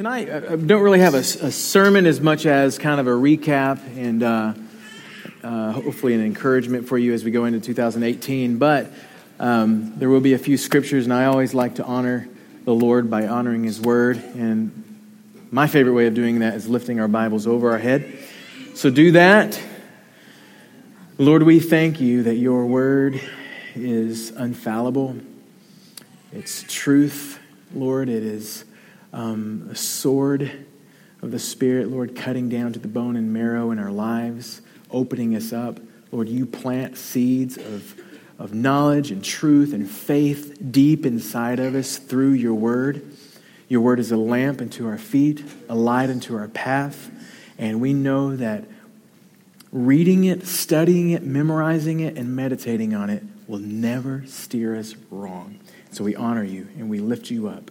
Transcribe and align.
Tonight, 0.00 0.30
I 0.30 0.56
don't 0.56 0.80
really 0.80 1.00
have 1.00 1.12
a, 1.12 1.18
a, 1.18 1.52
sermon 1.52 2.06
as 2.06 2.22
much 2.22 2.46
as 2.46 2.78
kind 2.78 3.00
of 3.00 3.06
a 3.06 3.10
recap 3.10 3.80
and 3.98 4.22
uh, 4.22 4.54
uh, 5.42 5.72
hopefully 5.72 6.14
an 6.14 6.24
encouragement 6.24 6.88
for 6.88 6.96
you 6.96 7.12
as 7.12 7.22
we 7.22 7.30
go 7.30 7.44
into 7.44 7.60
2018. 7.60 8.56
But 8.56 8.90
um, 9.38 9.92
there 9.98 10.08
will 10.08 10.22
be 10.22 10.32
a 10.32 10.38
few 10.38 10.56
scriptures, 10.56 11.04
and 11.04 11.12
I 11.12 11.26
always 11.26 11.52
like 11.52 11.74
to 11.74 11.84
honor 11.84 12.26
the 12.64 12.74
Lord 12.74 13.10
by 13.10 13.26
honoring 13.26 13.64
His 13.64 13.78
Word. 13.78 14.16
And 14.16 15.42
my 15.50 15.66
favorite 15.66 15.92
way 15.92 16.06
of 16.06 16.14
doing 16.14 16.38
that 16.38 16.54
is 16.54 16.66
lifting 16.66 16.98
our 16.98 17.06
Bibles 17.06 17.46
over 17.46 17.70
our 17.72 17.78
head. 17.78 18.10
So 18.72 18.88
do 18.88 19.12
that. 19.12 19.60
Lord, 21.18 21.42
we 21.42 21.60
thank 21.60 22.00
you 22.00 22.22
that 22.22 22.36
your 22.36 22.64
Word 22.64 23.20
is 23.74 24.32
unfallible, 24.32 25.22
it's 26.32 26.62
truth, 26.62 27.38
Lord. 27.74 28.08
It 28.08 28.22
is 28.22 28.64
um, 29.12 29.68
a 29.70 29.74
sword 29.74 30.66
of 31.22 31.30
the 31.30 31.38
Spirit, 31.38 31.90
Lord, 31.90 32.16
cutting 32.16 32.48
down 32.48 32.72
to 32.72 32.78
the 32.78 32.88
bone 32.88 33.16
and 33.16 33.32
marrow 33.32 33.70
in 33.70 33.78
our 33.78 33.90
lives, 33.90 34.62
opening 34.90 35.34
us 35.34 35.52
up. 35.52 35.80
Lord, 36.12 36.28
you 36.28 36.46
plant 36.46 36.96
seeds 36.96 37.56
of, 37.56 38.00
of 38.38 38.54
knowledge 38.54 39.10
and 39.10 39.22
truth 39.22 39.72
and 39.72 39.88
faith 39.88 40.58
deep 40.70 41.04
inside 41.04 41.60
of 41.60 41.74
us 41.74 41.98
through 41.98 42.32
your 42.32 42.54
word. 42.54 43.16
Your 43.68 43.82
word 43.82 44.00
is 44.00 44.10
a 44.10 44.16
lamp 44.16 44.60
unto 44.60 44.86
our 44.88 44.98
feet, 44.98 45.44
a 45.68 45.74
light 45.74 46.10
unto 46.10 46.36
our 46.36 46.48
path. 46.48 47.10
And 47.58 47.80
we 47.80 47.92
know 47.92 48.34
that 48.36 48.64
reading 49.70 50.24
it, 50.24 50.46
studying 50.46 51.10
it, 51.10 51.22
memorizing 51.22 52.00
it, 52.00 52.16
and 52.16 52.34
meditating 52.34 52.94
on 52.94 53.10
it 53.10 53.22
will 53.46 53.58
never 53.58 54.24
steer 54.26 54.74
us 54.74 54.94
wrong. 55.10 55.60
So 55.92 56.04
we 56.04 56.16
honor 56.16 56.44
you 56.44 56.68
and 56.78 56.88
we 56.88 56.98
lift 56.98 57.30
you 57.30 57.48
up. 57.48 57.70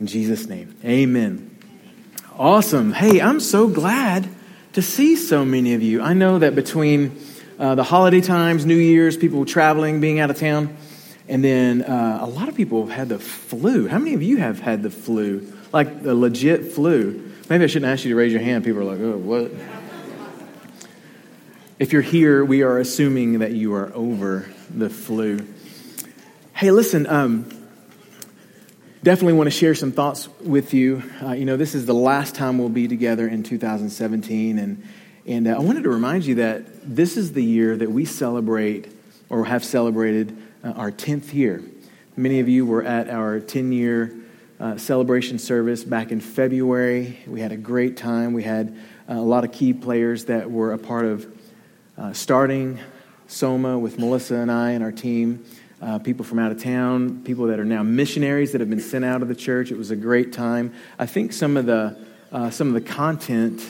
In 0.00 0.06
Jesus' 0.06 0.46
name, 0.46 0.76
amen. 0.84 1.56
Awesome. 2.38 2.92
Hey, 2.92 3.20
I'm 3.20 3.40
so 3.40 3.66
glad 3.66 4.28
to 4.74 4.82
see 4.82 5.16
so 5.16 5.44
many 5.44 5.74
of 5.74 5.82
you. 5.82 6.00
I 6.00 6.12
know 6.12 6.38
that 6.38 6.54
between 6.54 7.18
uh, 7.58 7.74
the 7.74 7.82
holiday 7.82 8.20
times, 8.20 8.64
New 8.64 8.76
Year's, 8.76 9.16
people 9.16 9.44
traveling, 9.44 10.00
being 10.00 10.20
out 10.20 10.30
of 10.30 10.38
town, 10.38 10.76
and 11.26 11.42
then 11.42 11.82
uh, 11.82 12.18
a 12.20 12.26
lot 12.26 12.48
of 12.48 12.54
people 12.54 12.86
have 12.86 12.96
had 12.96 13.08
the 13.08 13.18
flu. 13.18 13.88
How 13.88 13.98
many 13.98 14.14
of 14.14 14.22
you 14.22 14.36
have 14.36 14.60
had 14.60 14.84
the 14.84 14.90
flu? 14.90 15.52
Like 15.72 16.04
the 16.04 16.14
legit 16.14 16.72
flu? 16.72 17.32
Maybe 17.50 17.64
I 17.64 17.66
shouldn't 17.66 17.90
ask 17.90 18.04
you 18.04 18.10
to 18.10 18.16
raise 18.16 18.32
your 18.32 18.40
hand. 18.40 18.62
People 18.64 18.82
are 18.82 18.84
like, 18.84 19.00
oh, 19.00 19.16
what? 19.16 19.50
If 21.80 21.92
you're 21.92 22.02
here, 22.02 22.44
we 22.44 22.62
are 22.62 22.78
assuming 22.78 23.40
that 23.40 23.50
you 23.50 23.74
are 23.74 23.92
over 23.94 24.48
the 24.70 24.90
flu. 24.90 25.44
Hey, 26.52 26.70
listen, 26.70 27.06
um, 27.08 27.50
definitely 29.08 29.32
want 29.32 29.46
to 29.46 29.58
share 29.58 29.74
some 29.74 29.90
thoughts 29.90 30.28
with 30.40 30.74
you. 30.74 31.02
Uh, 31.22 31.32
you 31.32 31.46
know, 31.46 31.56
this 31.56 31.74
is 31.74 31.86
the 31.86 31.94
last 31.94 32.34
time 32.34 32.58
we'll 32.58 32.68
be 32.68 32.86
together 32.86 33.26
in 33.26 33.42
2017, 33.42 34.58
and 34.58 34.84
and 35.26 35.48
uh, 35.48 35.52
I 35.52 35.60
wanted 35.60 35.84
to 35.84 35.88
remind 35.88 36.26
you 36.26 36.34
that 36.34 36.66
this 36.94 37.16
is 37.16 37.32
the 37.32 37.42
year 37.42 37.74
that 37.74 37.90
we 37.90 38.04
celebrate 38.04 38.92
or 39.30 39.46
have 39.46 39.64
celebrated 39.64 40.36
uh, 40.62 40.72
our 40.72 40.92
10th 40.92 41.32
year. 41.32 41.62
Many 42.18 42.40
of 42.40 42.50
you 42.50 42.66
were 42.66 42.82
at 42.82 43.08
our 43.08 43.40
10 43.40 43.72
year 43.72 44.14
uh, 44.60 44.76
celebration 44.76 45.38
service 45.38 45.84
back 45.84 46.12
in 46.12 46.20
February. 46.20 47.18
We 47.26 47.40
had 47.40 47.52
a 47.52 47.56
great 47.56 47.96
time. 47.96 48.34
We 48.34 48.42
had 48.42 48.76
uh, 49.08 49.14
a 49.14 49.14
lot 49.14 49.42
of 49.42 49.52
key 49.52 49.72
players 49.72 50.26
that 50.26 50.50
were 50.50 50.74
a 50.74 50.78
part 50.78 51.06
of 51.06 51.26
uh, 51.96 52.12
starting 52.12 52.78
Soma 53.26 53.78
with 53.78 53.98
Melissa 53.98 54.34
and 54.34 54.52
I 54.52 54.72
and 54.72 54.84
our 54.84 54.92
team 54.92 55.46
uh, 55.80 55.98
people 55.98 56.24
from 56.24 56.38
out 56.38 56.50
of 56.50 56.62
town, 56.62 57.22
people 57.22 57.46
that 57.46 57.60
are 57.60 57.64
now 57.64 57.82
missionaries 57.82 58.52
that 58.52 58.60
have 58.60 58.70
been 58.70 58.80
sent 58.80 59.04
out 59.04 59.22
of 59.22 59.28
the 59.28 59.34
church. 59.34 59.70
It 59.70 59.78
was 59.78 59.90
a 59.90 59.96
great 59.96 60.32
time. 60.32 60.72
I 60.98 61.06
think 61.06 61.32
some 61.32 61.56
of 61.56 61.66
the 61.66 61.96
uh, 62.30 62.50
some 62.50 62.68
of 62.68 62.74
the 62.74 62.80
content 62.80 63.62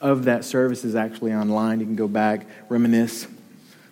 of 0.00 0.24
that 0.24 0.44
service 0.44 0.84
is 0.84 0.94
actually 0.96 1.32
online. 1.32 1.78
You 1.78 1.86
can 1.86 1.94
go 1.94 2.08
back, 2.08 2.46
reminisce, 2.68 3.28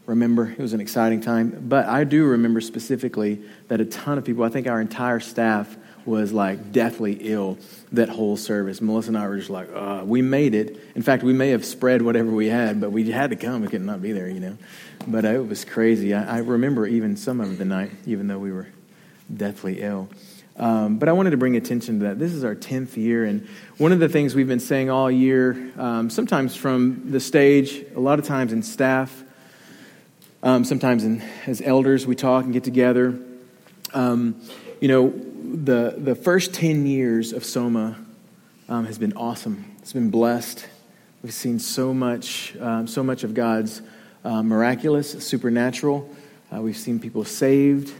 remember. 0.07 0.51
It 0.51 0.59
was 0.59 0.73
an 0.73 0.81
exciting 0.81 1.21
time. 1.21 1.67
But 1.69 1.87
I 1.87 2.05
do 2.05 2.25
remember 2.25 2.61
specifically 2.61 3.41
that 3.69 3.81
a 3.81 3.85
ton 3.85 4.19
of 4.19 4.25
people. 4.25 4.43
I 4.43 4.49
think 4.49 4.67
our 4.67 4.81
entire 4.81 5.21
staff 5.21 5.77
was 6.05 6.33
like 6.33 6.73
deathly 6.73 7.15
ill 7.21 7.59
that 7.93 8.09
whole 8.09 8.37
service. 8.37 8.81
Melissa 8.81 9.09
and 9.09 9.19
I 9.19 9.29
were 9.29 9.37
just 9.37 9.51
like, 9.51 9.69
uh, 9.75 10.03
we 10.05 10.23
made 10.23 10.55
it. 10.55 10.81
In 10.95 11.03
fact, 11.03 11.23
we 11.23 11.33
may 11.33 11.51
have 11.51 11.65
spread 11.65 12.03
whatever 12.03 12.31
we 12.31 12.49
had, 12.49 12.81
but 12.81 12.91
we 12.93 13.11
had 13.11 13.31
to 13.31 13.37
come. 13.37 13.63
We 13.63 13.69
could 13.69 13.83
not 13.83 14.01
be 14.01 14.13
there, 14.13 14.29
you 14.29 14.41
know. 14.41 14.57
But 15.07 15.25
uh, 15.25 15.29
it 15.29 15.47
was 15.47 15.65
crazy. 15.65 16.15
I, 16.15 16.37
I, 16.37 16.39
remember 16.39 16.87
even 16.87 17.17
some 17.17 17.41
of 17.41 17.59
the 17.59 17.65
night, 17.65 17.91
even 18.07 18.27
though 18.29 18.39
we 18.39 18.53
were 18.53 18.69
deathly 19.35 19.81
ill. 19.81 20.09
Um, 20.57 20.99
but 20.99 21.09
I 21.09 21.13
wanted 21.13 21.31
to 21.31 21.39
bring 21.39 21.57
attention 21.57 22.01
to 22.01 22.07
that. 22.07 22.19
This 22.19 22.33
is 22.33 22.45
our 22.45 22.55
10th 22.55 22.97
year, 22.97 23.25
and 23.25 23.49
one 23.79 23.93
of 23.93 23.99
the 23.99 24.11
things 24.11 24.35
we've 24.35 24.49
been 24.49 24.61
saying 24.61 24.91
all 24.91 25.11
year, 25.11 25.73
um, 25.79 26.11
sometimes 26.11 26.55
from 26.55 27.11
the 27.11 27.21
stage, 27.21 27.83
a 27.97 28.01
lot 28.01 28.19
of 28.19 28.27
times 28.27 28.53
in 28.53 28.63
staff, 28.63 29.25
um, 30.43 30.65
sometimes 30.65 31.05
in, 31.05 31.23
as 31.47 31.63
elders, 31.63 32.07
we 32.07 32.15
talk 32.15 32.45
and 32.45 32.53
get 32.53 32.65
together. 32.65 33.19
Um, 33.95 34.41
you 34.81 34.89
know, 34.89 35.11
the, 35.11 35.95
the 35.99 36.15
first 36.15 36.55
10 36.55 36.87
years 36.87 37.33
of 37.33 37.45
Soma 37.45 37.99
um, 38.69 38.87
has 38.87 38.99
been 38.99 39.13
awesome. 39.13 39.77
It's 39.79 39.93
been 39.93 40.11
blessed. 40.11 40.67
We've 41.23 41.35
seen 41.35 41.59
so 41.59 41.93
much, 41.93 42.57
um, 42.59 42.87
so 42.87 43.03
much 43.03 43.23
of 43.23 43.35
God's 43.35 43.83
uh, 44.25 44.43
miraculous, 44.43 45.23
supernatural. 45.23 46.09
Uh, 46.51 46.63
we've 46.63 46.79
seen 46.79 46.99
people 46.99 47.25
saved, 47.25 47.93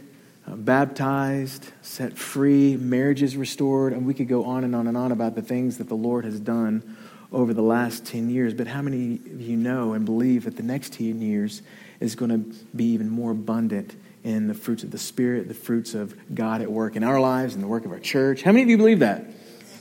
uh, 0.47 0.55
baptized, 0.55 1.71
set 1.83 2.17
free, 2.17 2.77
marriages 2.77 3.37
restored, 3.37 3.93
and 3.93 4.07
we 4.07 4.15
could 4.15 4.27
go 4.27 4.45
on 4.45 4.63
and 4.63 4.75
on 4.75 4.87
and 4.87 4.97
on 4.97 5.11
about 5.11 5.35
the 5.35 5.41
things 5.43 5.77
that 5.77 5.87
the 5.87 5.95
Lord 5.95 6.25
has 6.25 6.39
done 6.39 6.97
over 7.31 7.53
the 7.53 7.61
last 7.61 8.05
10 8.07 8.31
years. 8.31 8.55
But 8.55 8.65
how 8.65 8.81
many 8.81 9.15
of 9.15 9.39
you 9.39 9.55
know 9.55 9.93
and 9.93 10.03
believe 10.03 10.45
that 10.45 10.57
the 10.57 10.63
next 10.63 10.93
10 10.93 11.21
years 11.21 11.61
is 11.99 12.15
going 12.15 12.31
to 12.31 12.65
be 12.75 12.85
even 12.85 13.07
more 13.07 13.31
abundant 13.31 13.95
in 14.23 14.47
the 14.47 14.53
fruits 14.53 14.83
of 14.83 14.91
the 14.91 14.97
Spirit, 14.97 15.47
the 15.47 15.53
fruits 15.53 15.93
of 15.93 16.15
God 16.33 16.61
at 16.61 16.71
work 16.71 16.95
in 16.95 17.03
our 17.03 17.19
lives 17.19 17.53
and 17.53 17.63
the 17.63 17.67
work 17.67 17.85
of 17.85 17.91
our 17.91 17.99
church? 17.99 18.41
How 18.41 18.51
many 18.51 18.63
of 18.63 18.69
you 18.69 18.77
believe 18.77 18.99
that? 18.99 19.25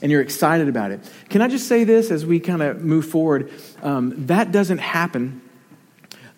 And 0.03 0.11
you're 0.11 0.23
excited 0.23 0.69
about 0.69 0.93
it. 0.93 1.01
Can 1.29 1.43
I 1.43 1.49
just 1.49 1.69
say 1.69 1.85
this 1.85 2.11
as 2.11 2.25
we 2.25 2.41
kind 2.41 2.63
of 2.63 2.83
move 2.83 3.07
forward? 3.07 3.53
Um, 3.83 4.27
that 4.27 4.51
doesn't 4.51 4.79
happen 4.79 5.43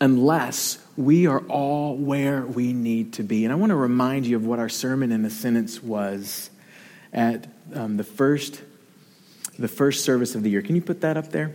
unless 0.01 0.79
we 0.97 1.29
are 1.29 1.41
all 1.47 1.97
where 1.97 2.43
we 2.43 2.73
need 2.73 3.15
to 3.15 3.23
be. 3.23 3.45
And 3.45 3.53
I 3.53 3.57
want 3.57 3.71
to 3.71 3.77
remind 3.77 4.27
you 4.27 4.37
of 4.37 4.45
what 4.45 4.59
our 4.59 4.69
sermon 4.69 5.13
in 5.13 5.25
a 5.25 5.31
sentence 5.31 5.81
was 5.81 6.51
at 7.13 7.47
um, 7.73 7.97
the 7.97 8.05
first 8.05 8.61
the 9.59 9.69
first 9.69 10.05
service 10.05 10.35
of 10.35 10.43
the 10.43 10.51
year. 10.51 10.63
Can 10.63 10.75
you 10.75 10.83
put 10.83 11.03
that 11.03 11.17
up 11.17 11.31
there? 11.31 11.55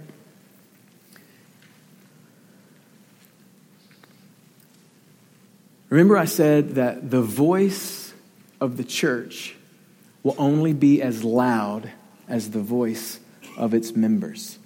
Remember, 5.97 6.16
I 6.16 6.25
said 6.25 6.75
that 6.75 7.09
the 7.09 7.24
voice 7.24 8.13
of 8.62 8.78
the 8.78 8.84
church 8.84 9.56
will 10.22 10.35
only 10.38 10.72
be 10.72 11.02
as 11.02 11.24
loud 11.24 11.91
as 12.28 12.52
the 12.52 12.59
voice 12.59 13.19
of 13.58 13.74
its 13.74 13.96
members. 13.96 14.59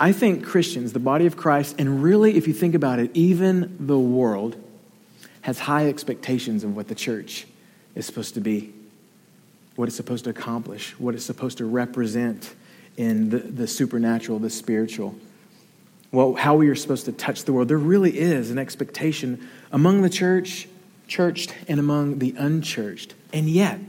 I 0.00 0.10
think 0.10 0.44
Christians, 0.44 0.94
the 0.94 0.98
body 0.98 1.26
of 1.26 1.36
Christ, 1.36 1.76
and 1.78 2.02
really, 2.02 2.36
if 2.36 2.48
you 2.48 2.54
think 2.54 2.74
about 2.74 2.98
it, 2.98 3.12
even 3.14 3.76
the 3.78 3.96
world 3.96 4.56
has 5.42 5.60
high 5.60 5.86
expectations 5.86 6.64
of 6.64 6.74
what 6.74 6.88
the 6.88 6.96
church 6.96 7.46
is 7.94 8.04
supposed 8.04 8.34
to 8.34 8.40
be, 8.40 8.74
what 9.76 9.86
it's 9.86 9.96
supposed 9.96 10.24
to 10.24 10.30
accomplish, 10.30 10.98
what 10.98 11.14
it's 11.14 11.24
supposed 11.24 11.58
to 11.58 11.66
represent 11.66 12.52
in 12.96 13.30
the, 13.30 13.38
the 13.38 13.68
supernatural, 13.68 14.40
the 14.40 14.50
spiritual, 14.50 15.14
well, 16.12 16.34
how 16.34 16.54
we 16.54 16.68
are 16.68 16.74
supposed 16.74 17.06
to 17.06 17.12
touch 17.12 17.44
the 17.44 17.52
world. 17.52 17.68
There 17.68 17.78
really 17.78 18.18
is 18.18 18.50
an 18.50 18.58
expectation 18.58 19.48
among 19.72 20.02
the 20.02 20.10
church, 20.10 20.68
churched, 21.08 21.54
and 21.66 21.80
among 21.80 22.18
the 22.18 22.34
unchurched. 22.36 23.14
And 23.32 23.48
yet, 23.48 23.80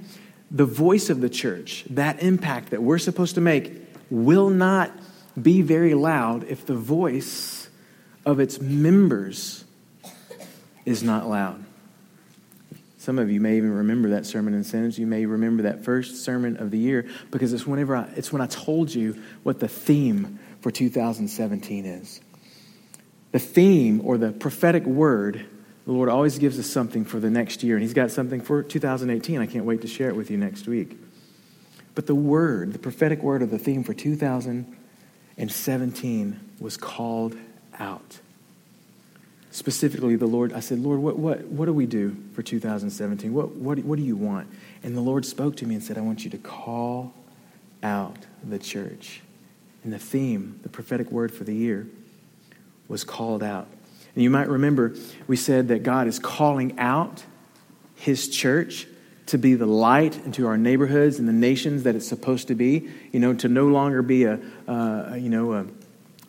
the 0.49 0.65
voice 0.65 1.09
of 1.09 1.19
the 1.19 1.29
church, 1.29 1.83
that 1.89 2.23
impact 2.23 2.69
that 2.69 2.81
we're 2.81 2.97
supposed 2.97 3.35
to 3.35 3.41
make, 3.41 3.73
will 4.09 4.49
not 4.49 4.91
be 5.39 5.61
very 5.61 5.93
loud 5.93 6.45
if 6.45 6.65
the 6.65 6.75
voice 6.75 7.69
of 8.25 8.39
its 8.39 8.61
members 8.61 9.65
is 10.85 11.03
not 11.03 11.27
loud. 11.27 11.63
Some 12.97 13.19
of 13.19 13.29
you 13.29 13.41
may 13.41 13.57
even 13.57 13.73
remember 13.73 14.11
that 14.11 14.25
sermon 14.25 14.53
in 14.53 14.63
sentence. 14.63 14.97
You 14.97 15.07
may 15.07 15.25
remember 15.25 15.63
that 15.63 15.83
first 15.83 16.23
sermon 16.23 16.55
of 16.55 16.71
the 16.71 16.77
year 16.77 17.05
because 17.31 17.51
it's 17.51 17.67
whenever 17.67 17.97
I, 17.97 18.07
it's 18.15 18.31
when 18.31 18.41
I 18.41 18.47
told 18.47 18.95
you 18.95 19.21
what 19.43 19.59
the 19.59 19.67
theme 19.67 20.39
for 20.63 20.71
2017 20.71 21.85
is. 21.85 22.19
The 23.33 23.39
theme 23.39 23.99
or 24.05 24.17
the 24.17 24.31
prophetic 24.31 24.85
word, 24.85 25.45
the 25.85 25.91
Lord 25.91 26.07
always 26.07 26.39
gives 26.39 26.57
us 26.57 26.67
something 26.67 27.03
for 27.03 27.19
the 27.19 27.29
next 27.29 27.63
year, 27.63 27.75
and 27.75 27.83
He's 27.83 27.93
got 27.93 28.11
something 28.11 28.39
for 28.39 28.63
2018. 28.63 29.41
I 29.41 29.45
can't 29.45 29.65
wait 29.65 29.81
to 29.81 29.87
share 29.87 30.07
it 30.07 30.15
with 30.15 30.31
you 30.31 30.37
next 30.37 30.67
week. 30.67 30.97
But 31.95 32.07
the 32.07 32.15
word, 32.15 32.71
the 32.71 32.79
prophetic 32.79 33.21
word 33.21 33.41
of 33.41 33.51
the 33.51 33.59
theme 33.59 33.83
for 33.83 33.93
2017 33.93 36.39
was 36.59 36.77
called 36.77 37.35
out. 37.77 38.21
specifically 39.51 40.15
the 40.15 40.25
Lord, 40.25 40.53
I 40.53 40.61
said, 40.61 40.79
Lord, 40.79 41.01
what, 41.01 41.19
what, 41.19 41.43
what 41.45 41.65
do 41.65 41.73
we 41.73 41.85
do 41.85 42.15
for 42.33 42.41
2017? 42.41 43.33
What, 43.33 43.55
what, 43.55 43.79
what 43.79 43.97
do 43.97 44.03
you 44.03 44.15
want? 44.15 44.47
And 44.81 44.95
the 44.95 45.01
Lord 45.01 45.25
spoke 45.25 45.57
to 45.57 45.65
me 45.65 45.75
and 45.75 45.83
said, 45.83 45.97
I 45.97 46.01
want 46.01 46.23
you 46.23 46.29
to 46.31 46.37
call 46.37 47.13
out 47.83 48.15
the 48.43 48.57
church. 48.57 49.21
And 49.83 49.91
the 49.91 49.99
theme, 49.99 50.59
the 50.63 50.69
prophetic 50.69 51.11
word 51.11 51.33
for 51.33 51.43
the 51.43 51.53
year, 51.53 51.87
was 52.87 53.03
called 53.03 53.43
out. 53.43 53.67
And 54.15 54.23
you 54.23 54.29
might 54.29 54.47
remember 54.47 54.95
we 55.27 55.35
said 55.35 55.69
that 55.69 55.83
God 55.83 56.07
is 56.07 56.19
calling 56.19 56.77
out 56.79 57.23
his 57.95 58.29
church 58.29 58.87
to 59.27 59.37
be 59.37 59.55
the 59.55 59.65
light 59.65 60.17
into 60.25 60.45
our 60.47 60.57
neighborhoods 60.57 61.19
and 61.19 61.27
the 61.27 61.33
nations 61.33 61.83
that 61.83 61.95
it's 61.95 62.07
supposed 62.07 62.49
to 62.49 62.55
be. 62.55 62.89
You 63.11 63.19
know, 63.19 63.33
to 63.35 63.47
no 63.47 63.67
longer 63.67 64.01
be 64.01 64.25
a, 64.25 64.39
uh, 64.67 65.15
you 65.17 65.29
know, 65.29 65.53
a 65.53 65.65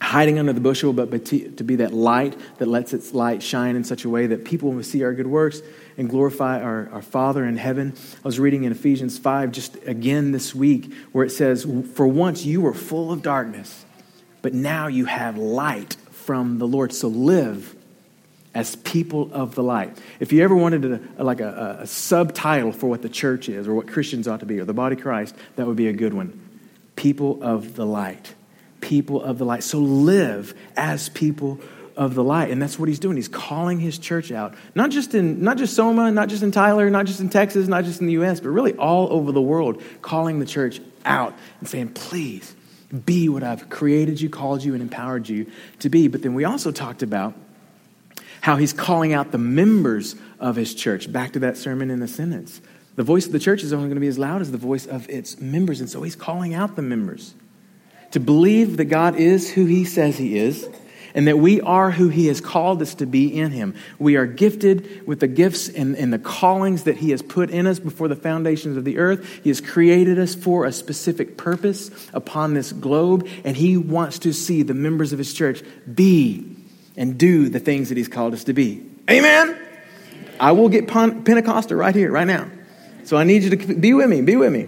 hiding 0.04 0.38
under 0.38 0.52
the 0.52 0.60
bushel, 0.60 0.92
but, 0.92 1.10
but 1.10 1.24
to, 1.26 1.50
to, 1.52 1.64
be 1.64 1.76
that 1.76 1.92
light 1.92 2.38
that 2.58 2.66
lets 2.66 2.92
its 2.92 3.14
light 3.14 3.42
shine 3.42 3.74
in 3.74 3.84
such 3.84 4.04
a 4.04 4.08
way 4.08 4.26
that 4.26 4.44
people 4.44 4.70
will 4.72 4.82
see 4.82 5.02
our 5.02 5.12
good 5.12 5.26
works 5.26 5.62
and 5.96 6.08
glorify 6.08 6.60
our, 6.60 6.88
our 6.92 7.02
Father 7.02 7.44
in 7.44 7.56
heaven. 7.56 7.94
I 8.16 8.28
was 8.28 8.38
reading 8.38 8.64
in 8.64 8.72
Ephesians 8.72 9.18
5 9.18 9.52
just 9.52 9.76
again 9.86 10.32
this 10.32 10.54
week 10.54 10.92
where 11.12 11.24
it 11.24 11.30
says, 11.30 11.66
For 11.94 12.06
once 12.06 12.44
you 12.44 12.60
were 12.60 12.74
full 12.74 13.12
of 13.12 13.22
darkness, 13.22 13.84
but 14.42 14.52
now 14.52 14.88
you 14.88 15.06
have 15.06 15.38
light 15.38 15.94
from 16.10 16.58
the 16.58 16.66
Lord. 16.66 16.92
So 16.92 17.08
live 17.08 17.74
as 18.54 18.76
people 18.76 19.32
of 19.32 19.54
the 19.54 19.62
light. 19.62 19.98
If 20.20 20.32
you 20.32 20.44
ever 20.44 20.54
wanted 20.54 20.84
a, 20.84 21.00
a, 21.18 21.24
like 21.24 21.40
a, 21.40 21.78
a 21.80 21.86
subtitle 21.86 22.72
for 22.72 22.88
what 22.88 23.02
the 23.02 23.08
church 23.08 23.48
is 23.48 23.66
or 23.66 23.74
what 23.74 23.88
Christians 23.88 24.28
ought 24.28 24.40
to 24.40 24.46
be 24.46 24.60
or 24.60 24.64
the 24.64 24.74
body 24.74 24.96
of 24.96 25.02
Christ, 25.02 25.34
that 25.56 25.66
would 25.66 25.76
be 25.76 25.88
a 25.88 25.92
good 25.92 26.14
one. 26.14 26.40
People 26.94 27.42
of 27.42 27.74
the 27.74 27.84
light. 27.84 28.34
People 28.84 29.22
of 29.22 29.38
the 29.38 29.46
light. 29.46 29.64
So 29.64 29.78
live 29.78 30.54
as 30.76 31.08
people 31.08 31.58
of 31.96 32.14
the 32.14 32.22
light. 32.22 32.50
And 32.50 32.60
that's 32.60 32.78
what 32.78 32.86
he's 32.86 32.98
doing. 32.98 33.16
He's 33.16 33.28
calling 33.28 33.81
his 33.81 33.96
church 33.96 34.31
out. 34.31 34.54
Not 34.75 34.90
just 34.90 35.14
in 35.14 35.42
not 35.42 35.56
just 35.56 35.75
Soma, 35.75 36.10
not 36.10 36.28
just 36.28 36.42
in 36.42 36.50
Tyler, 36.50 36.90
not 36.90 37.06
just 37.06 37.20
in 37.20 37.31
Texas, 37.31 37.66
not 37.66 37.84
just 37.84 38.02
in 38.02 38.06
the 38.06 38.12
US, 38.14 38.40
but 38.40 38.50
really 38.50 38.75
all 38.75 39.10
over 39.10 39.32
the 39.32 39.40
world, 39.40 39.82
calling 40.02 40.38
the 40.38 40.44
church 40.44 40.82
out 41.06 41.34
and 41.60 41.69
saying, 41.69 41.94
please 41.94 42.54
be 43.06 43.31
what 43.31 43.42
I've 43.42 43.70
created 43.70 44.20
you, 44.20 44.28
called 44.28 44.62
you, 44.62 44.75
and 44.75 44.82
empowered 44.82 45.31
you 45.31 45.50
to 45.78 45.88
be. 45.88 46.08
But 46.08 46.20
then 46.20 46.34
we 46.34 46.44
also 46.44 46.70
talked 46.70 47.02
about 47.02 47.34
how 48.42 48.56
he's 48.56 48.75
calling 48.75 49.14
out 49.14 49.32
the 49.32 49.38
members 49.38 50.14
of 50.38 50.56
his 50.56 50.75
church. 50.75 51.10
Back 51.10 51.32
to 51.32 51.38
that 51.38 51.56
sermon 51.56 51.90
in 51.90 52.00
the 52.00 52.08
sentence. 52.08 52.60
The 52.96 53.02
voice 53.02 53.25
of 53.25 53.32
the 53.32 53.38
church 53.38 53.62
is 53.62 53.72
only 53.72 53.86
going 53.86 53.96
to 53.96 54.00
be 54.00 54.08
as 54.08 54.19
loud 54.19 54.42
as 54.42 54.52
the 54.52 54.58
voice 54.58 54.84
of 54.86 55.08
its 55.08 55.40
members. 55.40 55.81
And 55.81 55.88
so 55.88 56.02
he's 56.02 56.14
calling 56.14 56.52
out 56.52 56.76
the 56.76 56.82
members 56.82 57.34
to 58.14 58.20
believe 58.20 58.78
that 58.78 58.87
God 58.87 59.16
is 59.16 59.52
who 59.52 59.66
he 59.66 59.84
says 59.84 60.16
he 60.19 60.38
is 60.38 60.69
and 61.14 61.28
that 61.28 61.38
we 61.38 61.61
are 61.61 61.93
who 61.93 62.08
he 62.08 62.26
has 62.26 62.40
called 62.40 62.82
us 62.82 62.94
to 62.96 63.06
be 63.06 63.38
in 63.38 63.52
him. 63.52 63.75
We 63.99 64.16
are 64.16 64.26
gifted 64.26 65.06
with 65.06 65.20
the 65.20 65.28
gifts 65.28 65.69
and, 65.69 65.96
and 65.96 66.12
the 66.12 66.19
callings 66.19 66.84
that 66.84 66.96
he 66.96 67.11
has 67.11 67.22
put 67.22 67.50
in 67.50 67.66
us 67.69 67.78
before 67.78 68.08
the 68.08 68.16
foundations 68.16 68.76
of 68.76 68.84
the 68.84 68.99
earth. 68.99 69.40
He 69.44 69.50
has 69.50 69.61
created 69.61 70.19
us 70.19 70.34
for 70.34 70.64
a 70.64 70.72
specific 70.72 71.37
purpose 71.37 71.90
upon 72.12 72.55
this 72.55 72.72
globe, 72.72 73.28
and 73.44 73.56
he 73.56 73.76
wants 73.76 74.19
to 74.20 74.32
see 74.32 74.62
the 74.62 74.75
members 74.75 75.12
of 75.12 75.19
his 75.19 75.32
church 75.32 75.62
be 75.93 76.56
and 76.96 77.19
do 77.19 77.49
the 77.49 77.60
things 77.60 77.88
that 77.88 77.99
He's 77.99 78.08
called 78.08 78.34
us 78.34 78.44
to 78.44 78.52
be. 78.52 78.84
Amen? 79.10 79.58
I 80.38 80.52
will 80.52 80.69
get 80.69 80.88
Pentecostal 80.88 81.76
right 81.76 81.94
here, 81.94 82.10
right 82.10 82.26
now. 82.26 82.50
So 83.05 83.17
I 83.17 83.25
need 83.25 83.43
you 83.43 83.50
to 83.50 83.75
be 83.75 83.94
with 83.94 84.08
me, 84.08 84.22
be 84.22 84.37
with 84.37 84.52
me. 84.52 84.62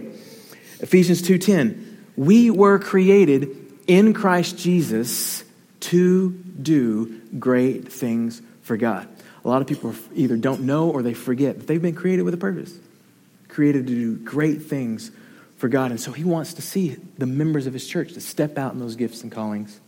Ephesians 0.79 1.21
2:10. 1.21 1.86
We 2.17 2.49
were 2.49 2.79
created 2.79 3.55
in 3.87 4.13
Christ 4.13 4.57
Jesus 4.57 5.43
to 5.79 6.31
do 6.31 7.21
great 7.39 7.91
things 7.91 8.41
for 8.63 8.75
God. 8.75 9.07
A 9.45 9.47
lot 9.47 9.61
of 9.61 9.67
people 9.67 9.95
either 10.13 10.35
don't 10.35 10.61
know 10.61 10.89
or 10.89 11.01
they 11.01 11.13
forget 11.13 11.59
that 11.59 11.67
they've 11.67 11.81
been 11.81 11.95
created 11.95 12.23
with 12.23 12.33
a 12.33 12.37
purpose. 12.37 12.77
Created 13.47 13.87
to 13.87 13.93
do 13.93 14.15
great 14.17 14.63
things 14.63 15.11
for 15.57 15.69
God. 15.69 15.91
And 15.91 16.01
so 16.01 16.11
he 16.11 16.23
wants 16.23 16.55
to 16.55 16.61
see 16.61 16.97
the 17.17 17.25
members 17.25 17.67
of 17.67 17.73
his 17.73 17.87
church 17.87 18.13
to 18.13 18.21
step 18.21 18.57
out 18.57 18.73
in 18.73 18.79
those 18.79 18.95
gifts 18.95 19.23
and 19.23 19.31
callings 19.31 19.79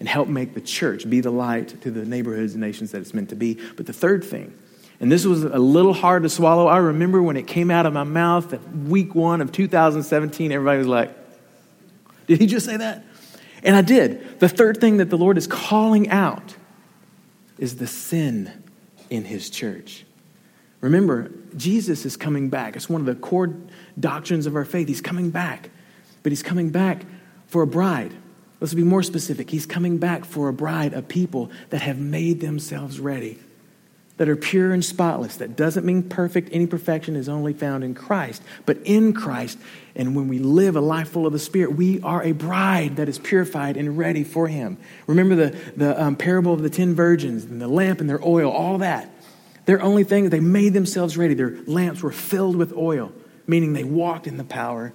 and 0.00 0.08
help 0.08 0.28
make 0.28 0.54
the 0.54 0.60
church 0.60 1.08
be 1.08 1.20
the 1.20 1.30
light 1.30 1.80
to 1.82 1.90
the 1.90 2.04
neighborhoods 2.04 2.52
and 2.54 2.60
nations 2.60 2.90
that 2.92 3.00
it's 3.00 3.14
meant 3.14 3.30
to 3.30 3.36
be. 3.36 3.58
But 3.76 3.86
the 3.86 3.92
third 3.92 4.24
thing, 4.24 4.52
and 4.98 5.10
this 5.10 5.24
was 5.24 5.44
a 5.44 5.58
little 5.58 5.94
hard 5.94 6.24
to 6.24 6.28
swallow. 6.28 6.66
I 6.66 6.78
remember 6.78 7.22
when 7.22 7.36
it 7.36 7.46
came 7.46 7.70
out 7.70 7.86
of 7.86 7.92
my 7.92 8.04
mouth 8.04 8.52
at 8.52 8.60
week 8.74 9.14
one 9.14 9.40
of 9.40 9.52
2017, 9.52 10.52
everybody 10.52 10.78
was 10.78 10.86
like, 10.86 11.19
Did 12.30 12.40
he 12.40 12.46
just 12.46 12.64
say 12.64 12.76
that? 12.76 13.02
And 13.64 13.74
I 13.74 13.82
did. 13.82 14.38
The 14.38 14.48
third 14.48 14.80
thing 14.80 14.98
that 14.98 15.10
the 15.10 15.18
Lord 15.18 15.36
is 15.36 15.48
calling 15.48 16.10
out 16.10 16.54
is 17.58 17.78
the 17.78 17.88
sin 17.88 18.52
in 19.10 19.24
his 19.24 19.50
church. 19.50 20.06
Remember, 20.80 21.32
Jesus 21.56 22.06
is 22.06 22.16
coming 22.16 22.48
back. 22.48 22.76
It's 22.76 22.88
one 22.88 23.00
of 23.00 23.06
the 23.08 23.16
core 23.16 23.52
doctrines 23.98 24.46
of 24.46 24.54
our 24.54 24.64
faith. 24.64 24.86
He's 24.86 25.00
coming 25.00 25.30
back, 25.30 25.70
but 26.22 26.30
he's 26.30 26.44
coming 26.44 26.70
back 26.70 27.04
for 27.48 27.62
a 27.62 27.66
bride. 27.66 28.14
Let's 28.60 28.74
be 28.74 28.84
more 28.84 29.02
specific. 29.02 29.50
He's 29.50 29.66
coming 29.66 29.98
back 29.98 30.24
for 30.24 30.48
a 30.48 30.52
bride, 30.52 30.94
a 30.94 31.02
people 31.02 31.50
that 31.70 31.82
have 31.82 31.98
made 31.98 32.40
themselves 32.40 33.00
ready, 33.00 33.40
that 34.20 34.28
are 34.28 34.36
pure 34.36 34.70
and 34.70 34.84
spotless. 34.84 35.36
That 35.38 35.56
doesn't 35.56 35.86
mean 35.86 36.02
perfect. 36.02 36.50
Any 36.52 36.66
perfection 36.66 37.16
is 37.16 37.26
only 37.26 37.54
found 37.54 37.82
in 37.82 37.94
Christ. 37.94 38.42
But 38.66 38.76
in 38.84 39.14
Christ, 39.14 39.56
and 39.96 40.14
when 40.14 40.28
we 40.28 40.38
live 40.38 40.76
a 40.76 40.80
life 40.82 41.08
full 41.08 41.26
of 41.26 41.32
the 41.32 41.38
Spirit, 41.38 41.74
we 41.74 42.02
are 42.02 42.22
a 42.22 42.32
bride 42.32 42.96
that 42.96 43.08
is 43.08 43.18
purified 43.18 43.78
and 43.78 43.96
ready 43.96 44.22
for 44.22 44.46
Him. 44.46 44.76
Remember 45.06 45.34
the, 45.34 45.56
the 45.74 45.98
um, 45.98 46.16
parable 46.16 46.52
of 46.52 46.60
the 46.60 46.68
ten 46.68 46.94
virgins 46.94 47.44
and 47.44 47.62
the 47.62 47.66
lamp 47.66 48.02
and 48.02 48.10
their 48.10 48.22
oil, 48.22 48.50
all 48.52 48.76
that. 48.76 49.10
Their 49.64 49.80
only 49.80 50.04
thing, 50.04 50.28
they 50.28 50.38
made 50.38 50.74
themselves 50.74 51.16
ready. 51.16 51.32
Their 51.32 51.56
lamps 51.66 52.02
were 52.02 52.12
filled 52.12 52.56
with 52.56 52.74
oil, 52.74 53.12
meaning 53.46 53.72
they 53.72 53.84
walked 53.84 54.26
in 54.26 54.36
the 54.36 54.44
power 54.44 54.92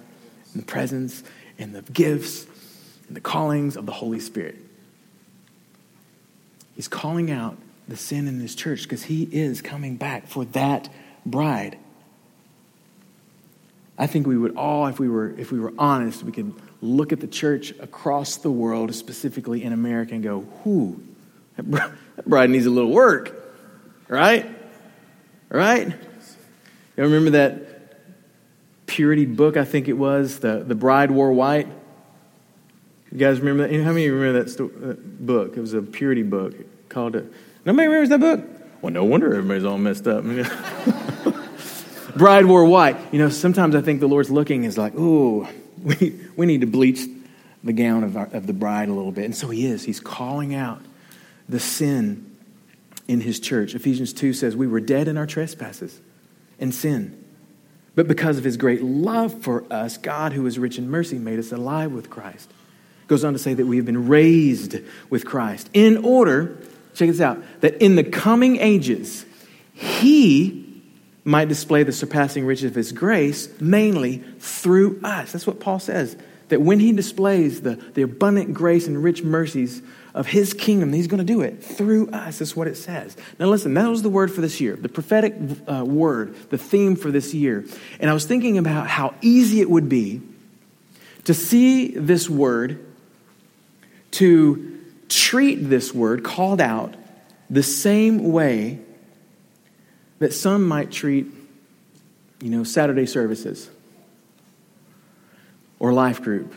and 0.52 0.62
the 0.62 0.66
presence 0.66 1.24
and 1.58 1.74
the 1.74 1.82
gifts 1.82 2.46
and 3.08 3.16
the 3.16 3.20
callings 3.20 3.76
of 3.76 3.86
the 3.86 3.92
Holy 3.92 4.20
Spirit. 4.20 4.54
He's 6.76 6.86
calling 6.86 7.32
out 7.32 7.58
the 7.88 7.96
sin 7.96 8.26
in 8.28 8.40
his 8.40 8.54
church 8.54 8.82
because 8.82 9.04
he 9.04 9.22
is 9.24 9.62
coming 9.62 9.96
back 9.96 10.26
for 10.26 10.44
that 10.46 10.88
bride. 11.24 11.78
I 13.98 14.06
think 14.06 14.26
we 14.26 14.36
would 14.36 14.56
all, 14.56 14.86
if 14.86 14.98
we 14.98 15.08
were, 15.08 15.30
if 15.38 15.50
we 15.52 15.58
were 15.58 15.72
honest, 15.78 16.22
we 16.22 16.32
could 16.32 16.52
look 16.82 17.12
at 17.12 17.20
the 17.20 17.26
church 17.26 17.70
across 17.80 18.36
the 18.36 18.50
world, 18.50 18.94
specifically 18.94 19.62
in 19.62 19.72
America, 19.72 20.14
and 20.14 20.22
go, 20.22 20.40
whoo, 20.64 21.02
that 21.56 21.92
bride 22.26 22.50
needs 22.50 22.66
a 22.66 22.70
little 22.70 22.90
work, 22.90 23.34
right? 24.08 24.46
Right? 25.48 25.88
You 25.88 27.02
remember 27.02 27.30
that 27.30 27.96
purity 28.86 29.26
book, 29.26 29.56
I 29.56 29.64
think 29.64 29.88
it 29.88 29.94
was, 29.94 30.40
the, 30.40 30.62
the 30.66 30.74
Bride 30.74 31.10
Wore 31.10 31.32
White? 31.32 31.68
You 33.10 33.18
guys 33.18 33.40
remember 33.40 33.66
that? 33.66 33.82
How 33.82 33.92
many 33.92 34.10
remember 34.10 34.42
that, 34.42 34.50
sto- 34.50 34.68
that 34.68 35.26
book? 35.26 35.56
It 35.56 35.60
was 35.60 35.72
a 35.72 35.80
purity 35.80 36.22
book 36.22 36.54
called 36.88 37.16
it. 37.16 37.32
Nobody 37.66 37.88
remembers 37.88 38.08
that 38.10 38.20
book? 38.20 38.44
Well, 38.80 38.92
no 38.92 39.04
wonder 39.04 39.34
everybody's 39.34 39.64
all 39.64 39.76
messed 39.76 40.06
up. 40.06 40.24
Bride 42.16 42.46
wore 42.46 42.64
white. 42.64 42.96
You 43.12 43.18
know, 43.18 43.28
sometimes 43.28 43.74
I 43.74 43.82
think 43.82 44.00
the 44.00 44.06
Lord's 44.06 44.30
looking 44.30 44.64
is 44.64 44.78
like, 44.78 44.94
ooh, 44.94 45.46
we, 45.82 46.18
we 46.36 46.46
need 46.46 46.60
to 46.62 46.66
bleach 46.66 47.00
the 47.64 47.72
gown 47.72 48.04
of, 48.04 48.16
our, 48.16 48.26
of 48.32 48.46
the 48.46 48.52
bride 48.52 48.88
a 48.88 48.92
little 48.92 49.10
bit. 49.10 49.24
And 49.24 49.34
so 49.34 49.48
he 49.48 49.66
is. 49.66 49.84
He's 49.84 49.98
calling 49.98 50.54
out 50.54 50.80
the 51.48 51.58
sin 51.58 52.36
in 53.08 53.20
his 53.20 53.40
church. 53.40 53.74
Ephesians 53.74 54.12
2 54.12 54.32
says, 54.32 54.54
We 54.54 54.68
were 54.68 54.80
dead 54.80 55.08
in 55.08 55.18
our 55.18 55.26
trespasses 55.26 56.00
and 56.60 56.72
sin. 56.72 57.22
But 57.96 58.06
because 58.06 58.38
of 58.38 58.44
his 58.44 58.56
great 58.56 58.82
love 58.82 59.42
for 59.42 59.64
us, 59.72 59.96
God, 59.96 60.32
who 60.32 60.46
is 60.46 60.58
rich 60.58 60.78
in 60.78 60.88
mercy, 60.88 61.18
made 61.18 61.40
us 61.40 61.50
alive 61.50 61.90
with 61.90 62.10
Christ 62.10 62.52
goes 63.08 63.24
on 63.24 63.32
to 63.32 63.38
say 63.38 63.54
that 63.54 63.66
we 63.66 63.76
have 63.76 63.86
been 63.86 64.08
raised 64.08 64.76
with 65.10 65.24
Christ 65.24 65.70
in 65.72 65.98
order, 65.98 66.58
check 66.96 67.08
this 67.08 67.20
out, 67.20 67.42
that 67.60 67.80
in 67.82 67.94
the 67.94 68.04
coming 68.04 68.56
ages, 68.56 69.24
he 69.72 70.64
might 71.24 71.48
display 71.48 71.82
the 71.82 71.92
surpassing 71.92 72.46
riches 72.46 72.70
of 72.70 72.74
his 72.74 72.92
grace 72.92 73.48
mainly 73.60 74.18
through 74.38 75.00
us. 75.02 75.32
That's 75.32 75.46
what 75.46 75.60
Paul 75.60 75.78
says. 75.78 76.16
That 76.48 76.60
when 76.60 76.78
he 76.78 76.92
displays 76.92 77.62
the, 77.62 77.74
the 77.74 78.02
abundant 78.02 78.54
grace 78.54 78.86
and 78.86 79.02
rich 79.02 79.22
mercies 79.22 79.82
of 80.14 80.28
his 80.28 80.54
kingdom, 80.54 80.92
he's 80.92 81.08
going 81.08 81.18
to 81.18 81.24
do 81.24 81.42
it 81.42 81.62
through 81.62 82.10
us. 82.10 82.38
That's 82.38 82.54
what 82.54 82.68
it 82.68 82.76
says. 82.76 83.16
Now, 83.40 83.46
listen, 83.46 83.74
that 83.74 83.88
was 83.88 84.02
the 84.02 84.08
word 84.08 84.32
for 84.32 84.40
this 84.40 84.60
year, 84.60 84.76
the 84.76 84.88
prophetic 84.88 85.34
uh, 85.68 85.84
word, 85.84 86.36
the 86.50 86.58
theme 86.58 86.94
for 86.94 87.10
this 87.10 87.34
year. 87.34 87.64
And 87.98 88.08
I 88.08 88.14
was 88.14 88.24
thinking 88.24 88.56
about 88.56 88.86
how 88.86 89.14
easy 89.20 89.60
it 89.60 89.68
would 89.68 89.88
be 89.88 90.22
to 91.24 91.34
see 91.34 91.88
this 91.88 92.30
word 92.30 92.86
to 94.12 94.75
treat 95.08 95.56
this 95.56 95.94
word 95.94 96.24
called 96.24 96.60
out 96.60 96.94
the 97.48 97.62
same 97.62 98.32
way 98.32 98.80
that 100.18 100.32
some 100.32 100.66
might 100.66 100.90
treat, 100.90 101.26
you 102.40 102.50
know, 102.50 102.64
Saturday 102.64 103.06
services 103.06 103.68
or 105.78 105.92
life 105.92 106.22
group 106.22 106.54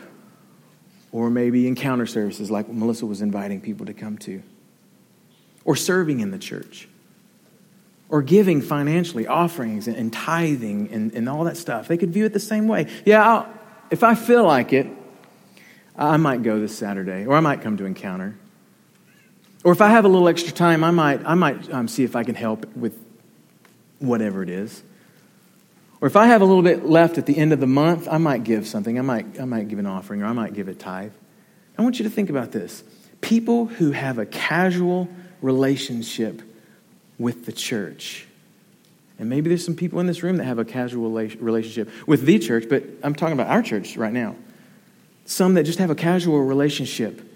or 1.12 1.28
maybe 1.30 1.66
encounter 1.66 2.06
services 2.06 2.50
like 2.50 2.68
Melissa 2.68 3.06
was 3.06 3.20
inviting 3.20 3.60
people 3.60 3.86
to 3.86 3.94
come 3.94 4.16
to. 4.18 4.42
or 5.64 5.76
serving 5.76 6.20
in 6.20 6.30
the 6.30 6.38
church 6.38 6.88
or 8.08 8.22
giving 8.22 8.60
financially, 8.60 9.26
offerings 9.26 9.86
and, 9.86 9.96
and 9.96 10.12
tithing 10.12 10.90
and, 10.90 11.12
and 11.14 11.28
all 11.28 11.44
that 11.44 11.56
stuff. 11.56 11.86
They 11.86 11.96
could 11.96 12.12
view 12.12 12.24
it 12.24 12.32
the 12.32 12.40
same 12.40 12.66
way. 12.66 12.88
Yeah, 13.04 13.24
I'll, 13.24 13.48
if 13.90 14.02
I 14.02 14.14
feel 14.14 14.44
like 14.44 14.72
it, 14.72 14.86
I 15.96 16.16
might 16.16 16.42
go 16.42 16.58
this 16.58 16.76
Saturday, 16.76 17.26
or 17.26 17.36
I 17.36 17.40
might 17.40 17.60
come 17.60 17.76
to 17.76 17.84
encounter. 17.84 18.36
Or 19.62 19.72
if 19.72 19.80
I 19.80 19.88
have 19.88 20.04
a 20.04 20.08
little 20.08 20.28
extra 20.28 20.52
time, 20.52 20.82
I 20.82 20.90
might, 20.90 21.24
I 21.26 21.34
might 21.34 21.70
um, 21.72 21.86
see 21.86 22.04
if 22.04 22.16
I 22.16 22.24
can 22.24 22.34
help 22.34 22.64
with 22.76 22.96
whatever 23.98 24.42
it 24.42 24.48
is. 24.48 24.82
Or 26.00 26.08
if 26.08 26.16
I 26.16 26.26
have 26.26 26.40
a 26.40 26.46
little 26.46 26.62
bit 26.62 26.86
left 26.86 27.18
at 27.18 27.26
the 27.26 27.36
end 27.36 27.52
of 27.52 27.60
the 27.60 27.66
month, 27.66 28.08
I 28.10 28.16
might 28.16 28.42
give 28.42 28.66
something. 28.66 28.98
I 28.98 29.02
might, 29.02 29.38
I 29.38 29.44
might 29.44 29.68
give 29.68 29.78
an 29.78 29.86
offering, 29.86 30.22
or 30.22 30.26
I 30.26 30.32
might 30.32 30.54
give 30.54 30.68
a 30.68 30.74
tithe. 30.74 31.12
I 31.76 31.82
want 31.82 31.98
you 31.98 32.04
to 32.04 32.10
think 32.10 32.30
about 32.30 32.52
this. 32.52 32.82
People 33.20 33.66
who 33.66 33.92
have 33.92 34.18
a 34.18 34.24
casual 34.24 35.08
relationship 35.42 36.40
with 37.18 37.44
the 37.44 37.52
church. 37.52 38.26
And 39.18 39.28
maybe 39.28 39.50
there's 39.50 39.64
some 39.64 39.76
people 39.76 40.00
in 40.00 40.06
this 40.06 40.22
room 40.22 40.38
that 40.38 40.44
have 40.44 40.58
a 40.58 40.64
casual 40.64 41.10
relationship 41.10 41.90
with 42.06 42.24
the 42.24 42.38
church, 42.38 42.64
but 42.70 42.82
I'm 43.02 43.14
talking 43.14 43.34
about 43.34 43.48
our 43.48 43.60
church 43.60 43.98
right 43.98 44.12
now. 44.12 44.36
Some 45.26 45.52
that 45.54 45.64
just 45.64 45.78
have 45.78 45.90
a 45.90 45.94
casual 45.94 46.40
relationship 46.40 47.29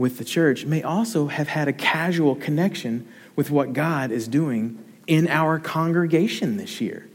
with 0.00 0.16
the 0.16 0.24
church 0.24 0.64
may 0.64 0.82
also 0.82 1.26
have 1.26 1.46
had 1.46 1.68
a 1.68 1.74
casual 1.74 2.34
connection 2.34 3.06
with 3.36 3.50
what 3.50 3.74
God 3.74 4.10
is 4.10 4.26
doing 4.26 4.82
in 5.06 5.28
our 5.28 5.58
congregation 5.58 6.56
this 6.56 6.80
year. 6.80 7.06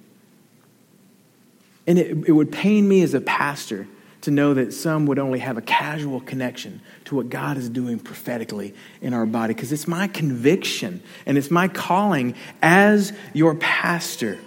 And 1.87 1.97
it, 1.97 2.27
it 2.27 2.31
would 2.31 2.51
pain 2.51 2.87
me 2.87 3.01
as 3.01 3.15
a 3.15 3.21
pastor 3.21 3.87
to 4.21 4.29
know 4.29 4.53
that 4.53 4.71
some 4.71 5.07
would 5.07 5.17
only 5.17 5.39
have 5.39 5.57
a 5.57 5.63
casual 5.63 6.21
connection 6.21 6.79
to 7.05 7.15
what 7.15 7.27
God 7.29 7.57
is 7.57 7.69
doing 7.69 7.97
prophetically 7.97 8.75
in 9.01 9.15
our 9.15 9.25
body. 9.25 9.55
Because 9.55 9.71
it's 9.71 9.87
my 9.87 10.07
conviction 10.07 11.01
and 11.25 11.39
it's 11.39 11.49
my 11.49 11.67
calling 11.67 12.35
as 12.61 13.13
your 13.33 13.55
pastor 13.55 14.37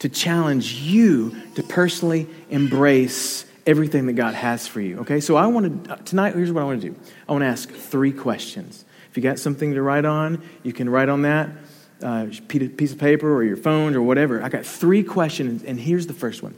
to 0.00 0.08
challenge 0.08 0.72
you 0.72 1.36
to 1.54 1.62
personally 1.62 2.26
embrace 2.50 3.45
everything 3.66 4.06
that 4.06 4.12
God 4.14 4.34
has 4.34 4.66
for 4.66 4.80
you. 4.80 5.00
Okay, 5.00 5.20
so 5.20 5.36
I 5.36 5.46
want 5.46 5.84
to, 5.84 5.96
tonight, 6.04 6.34
here's 6.34 6.52
what 6.52 6.62
I 6.62 6.64
want 6.64 6.80
to 6.80 6.90
do 6.90 6.96
I 7.28 7.32
want 7.32 7.42
to 7.42 7.46
ask 7.46 7.70
three 7.70 8.12
questions. 8.12 8.84
If 9.10 9.16
you 9.16 9.22
got 9.22 9.38
something 9.38 9.74
to 9.74 9.82
write 9.82 10.04
on, 10.04 10.42
you 10.62 10.72
can 10.72 10.88
write 10.88 11.08
on 11.08 11.22
that. 11.22 11.50
Uh, 12.02 12.26
piece 12.48 12.92
of 12.92 12.98
paper 12.98 13.34
or 13.34 13.42
your 13.42 13.56
phone 13.56 13.96
or 13.96 14.02
whatever. 14.02 14.42
I 14.42 14.50
got 14.50 14.66
three 14.66 15.02
questions, 15.02 15.62
and 15.62 15.80
here's 15.80 16.06
the 16.06 16.12
first 16.12 16.42
one 16.42 16.54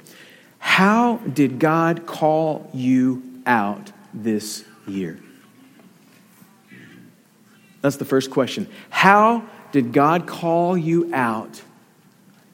how 0.59 1.19
did 1.19 1.59
God 1.59 2.07
call 2.07 2.69
you 2.75 3.23
out 3.47 3.93
this 4.13 4.65
year? 4.87 5.21
That's 7.81 7.97
the 7.97 8.05
first 8.05 8.31
question. 8.31 8.69
How 8.91 9.45
did 9.71 9.93
God 9.93 10.27
call 10.27 10.77
you 10.77 11.11
out 11.15 11.63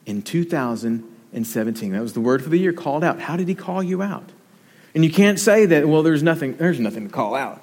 in 0.05 0.21
2017? 0.21 1.91
That 1.91 2.01
was 2.01 2.13
the 2.13 2.21
word 2.21 2.43
for 2.43 2.49
the 2.49 2.59
year, 2.59 2.73
called 2.73 3.03
out. 3.03 3.19
How 3.19 3.35
did 3.35 3.47
he 3.47 3.55
call 3.55 3.81
you 3.81 4.01
out? 4.03 4.31
And 4.95 5.03
you 5.03 5.11
can't 5.11 5.39
say 5.39 5.65
that, 5.65 5.87
well, 5.87 6.03
there's 6.03 6.23
nothing, 6.23 6.55
there's 6.55 6.79
nothing 6.79 7.07
to 7.07 7.13
call 7.13 7.35
out. 7.35 7.61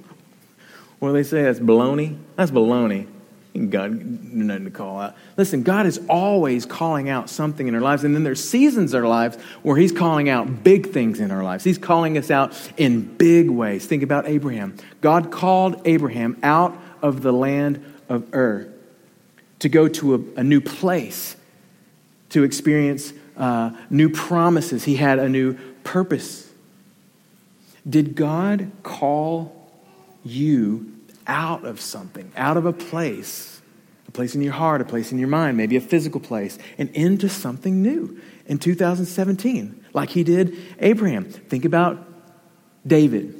well, 1.00 1.12
they 1.12 1.22
say 1.22 1.44
that's 1.44 1.60
baloney. 1.60 2.18
That's 2.34 2.50
baloney. 2.50 3.06
God, 3.54 3.92
nothing 3.92 4.64
to 4.64 4.70
call 4.70 5.00
out. 5.00 5.16
Listen, 5.36 5.62
God 5.62 5.86
is 5.86 6.00
always 6.08 6.66
calling 6.66 7.08
out 7.08 7.30
something 7.30 7.66
in 7.66 7.74
our 7.74 7.80
lives, 7.80 8.04
and 8.04 8.14
then 8.14 8.24
there's 8.24 8.42
seasons 8.42 8.94
in 8.94 9.00
our 9.00 9.08
lives 9.08 9.36
where 9.62 9.76
He's 9.76 9.92
calling 9.92 10.28
out 10.28 10.62
big 10.62 10.90
things 10.90 11.20
in 11.20 11.30
our 11.30 11.42
lives. 11.42 11.64
He's 11.64 11.78
calling 11.78 12.18
us 12.18 12.30
out 12.30 12.52
in 12.76 13.02
big 13.16 13.48
ways. 13.48 13.86
Think 13.86 14.02
about 14.02 14.26
Abraham. 14.26 14.76
God 15.00 15.30
called 15.32 15.82
Abraham 15.84 16.36
out 16.42 16.76
of 17.02 17.22
the 17.22 17.32
land 17.32 17.84
of 18.08 18.32
Ur 18.34 18.68
to 19.60 19.68
go 19.68 19.88
to 19.88 20.14
a, 20.14 20.40
a 20.40 20.44
new 20.44 20.60
place, 20.60 21.36
to 22.30 22.44
experience 22.44 23.12
uh, 23.36 23.70
new 23.88 24.10
promises. 24.10 24.84
He 24.84 24.96
had 24.96 25.18
a 25.18 25.28
new 25.28 25.58
purpose. 25.84 26.50
Did 27.88 28.14
God 28.14 28.70
call 28.82 29.72
you 30.24 30.92
out 31.26 31.64
of 31.64 31.80
something, 31.80 32.30
out 32.36 32.56
of 32.56 32.66
a 32.66 32.72
place, 32.72 33.60
a 34.08 34.10
place 34.10 34.34
in 34.34 34.42
your 34.42 34.52
heart, 34.52 34.80
a 34.80 34.84
place 34.84 35.12
in 35.12 35.18
your 35.18 35.28
mind, 35.28 35.56
maybe 35.56 35.76
a 35.76 35.80
physical 35.80 36.20
place, 36.20 36.58
and 36.76 36.90
into 36.90 37.28
something 37.28 37.80
new 37.80 38.20
in 38.46 38.58
2017, 38.58 39.84
like 39.92 40.10
he 40.10 40.24
did 40.24 40.56
Abraham. 40.80 41.24
Think 41.24 41.64
about 41.64 42.06
David. 42.86 43.36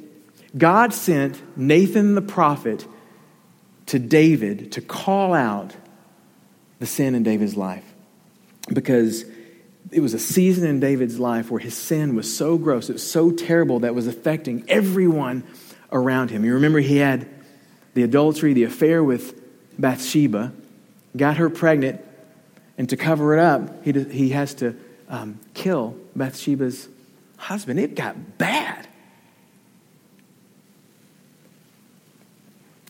God 0.57 0.93
sent 0.93 1.41
Nathan 1.57 2.15
the 2.15 2.21
prophet 2.21 2.85
to 3.87 3.99
David 3.99 4.71
to 4.73 4.81
call 4.81 5.33
out 5.33 5.75
the 6.79 6.85
sin 6.85 7.13
in 7.15 7.23
David's 7.23 7.55
life 7.55 7.85
because 8.73 9.25
it 9.91 9.99
was 9.99 10.13
a 10.13 10.19
season 10.19 10.67
in 10.67 10.79
David's 10.79 11.19
life 11.19 11.51
where 11.51 11.59
his 11.59 11.75
sin 11.75 12.15
was 12.15 12.33
so 12.33 12.57
gross, 12.57 12.89
it 12.89 12.93
was 12.93 13.09
so 13.09 13.31
terrible 13.31 13.81
that 13.81 13.93
was 13.93 14.07
affecting 14.07 14.63
everyone 14.69 15.43
around 15.91 16.31
him. 16.31 16.45
You 16.45 16.53
remember 16.53 16.79
he 16.79 16.97
had 16.97 17.27
the 17.93 18.03
adultery, 18.03 18.53
the 18.53 18.63
affair 18.63 19.03
with 19.03 19.39
Bathsheba, 19.77 20.53
got 21.15 21.37
her 21.37 21.49
pregnant, 21.49 22.01
and 22.77 22.89
to 22.89 22.97
cover 22.97 23.37
it 23.37 23.39
up, 23.39 23.83
he, 23.83 23.91
he 23.91 24.29
has 24.29 24.53
to 24.55 24.75
um, 25.09 25.39
kill 25.53 25.97
Bathsheba's 26.15 26.87
husband. 27.35 27.79
It 27.79 27.95
got 27.95 28.37
bad. 28.37 28.87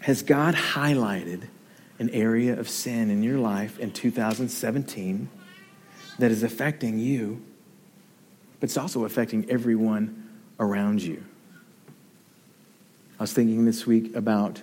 Has 0.02 0.22
God 0.22 0.54
highlighted 0.54 1.48
an 2.00 2.10
area 2.12 2.60
of 2.60 2.70
sin 2.70 3.10
in 3.10 3.24
your 3.24 3.38
life 3.38 3.80
in 3.80 3.92
2017 3.92 5.30
that 6.22 6.32
is 6.32 6.44
affecting 6.44 6.98
you, 6.98 7.42
but 8.60 8.70
it's 8.70 8.78
also 8.78 9.06
affecting 9.06 9.50
everyone 9.50 10.30
around 10.60 11.02
you? 11.02 11.24
I 13.20 13.24
was 13.24 13.34
thinking 13.34 13.66
this 13.66 13.86
week 13.86 14.16
about 14.16 14.62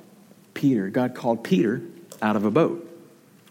Peter. 0.55 0.88
God 0.88 1.15
called 1.15 1.45
Peter 1.45 1.83
out 2.21 2.35
of 2.35 2.45
a 2.45 2.50
boat, 2.50 2.85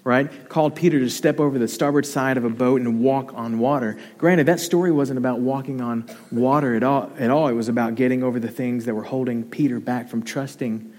right? 0.03 0.49
Called 0.49 0.75
Peter 0.75 0.99
to 0.99 1.09
step 1.09 1.39
over 1.39 1.57
the 1.57 1.67
starboard 1.67 2.05
side 2.05 2.35
of 2.35 2.43
a 2.43 2.49
boat 2.49 2.81
and 2.81 3.01
walk 3.01 3.33
on 3.33 3.59
water. 3.59 3.97
Granted, 4.17 4.47
that 4.47 4.59
story 4.59 4.91
wasn't 4.91 5.17
about 5.17 5.39
walking 5.39 5.79
on 5.79 6.09
water 6.31 6.75
at 6.75 6.83
all. 6.83 7.11
At 7.17 7.29
all. 7.29 7.47
It 7.47 7.53
was 7.53 7.69
about 7.69 7.95
getting 7.95 8.23
over 8.23 8.39
the 8.39 8.51
things 8.51 8.85
that 8.85 8.95
were 8.95 9.03
holding 9.03 9.43
Peter 9.43 9.79
back 9.79 10.09
from 10.09 10.23
trusting 10.23 10.93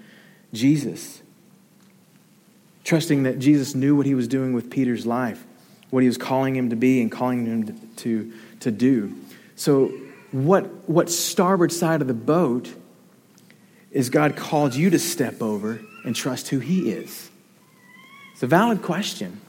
Jesus. 0.53 1.21
Trusting 2.83 3.23
that 3.23 3.37
Jesus 3.37 3.75
knew 3.75 3.95
what 3.95 4.07
he 4.07 4.15
was 4.15 4.27
doing 4.27 4.53
with 4.53 4.71
Peter's 4.71 5.05
life, 5.05 5.45
what 5.89 6.03
he 6.03 6.07
was 6.07 6.17
calling 6.17 6.55
him 6.55 6.69
to 6.69 6.75
be 6.75 7.01
and 7.01 7.11
calling 7.11 7.45
him 7.45 7.93
to, 7.97 8.33
to, 8.59 8.71
do. 8.71 9.15
So, 9.55 9.91
what, 10.31 10.87
what 10.87 11.09
starboard 11.09 11.71
side 11.71 12.01
of 12.01 12.07
the 12.07 12.13
boat 12.13 12.71
is 13.91 14.09
God 14.09 14.35
called 14.35 14.75
you 14.75 14.89
to 14.91 14.99
step 14.99 15.41
over 15.41 15.81
and 16.05 16.15
trust 16.15 16.49
who 16.49 16.59
He 16.59 16.91
is? 16.91 17.29
It's 18.33 18.43
a 18.43 18.47
valid 18.47 18.81
question. 18.81 19.41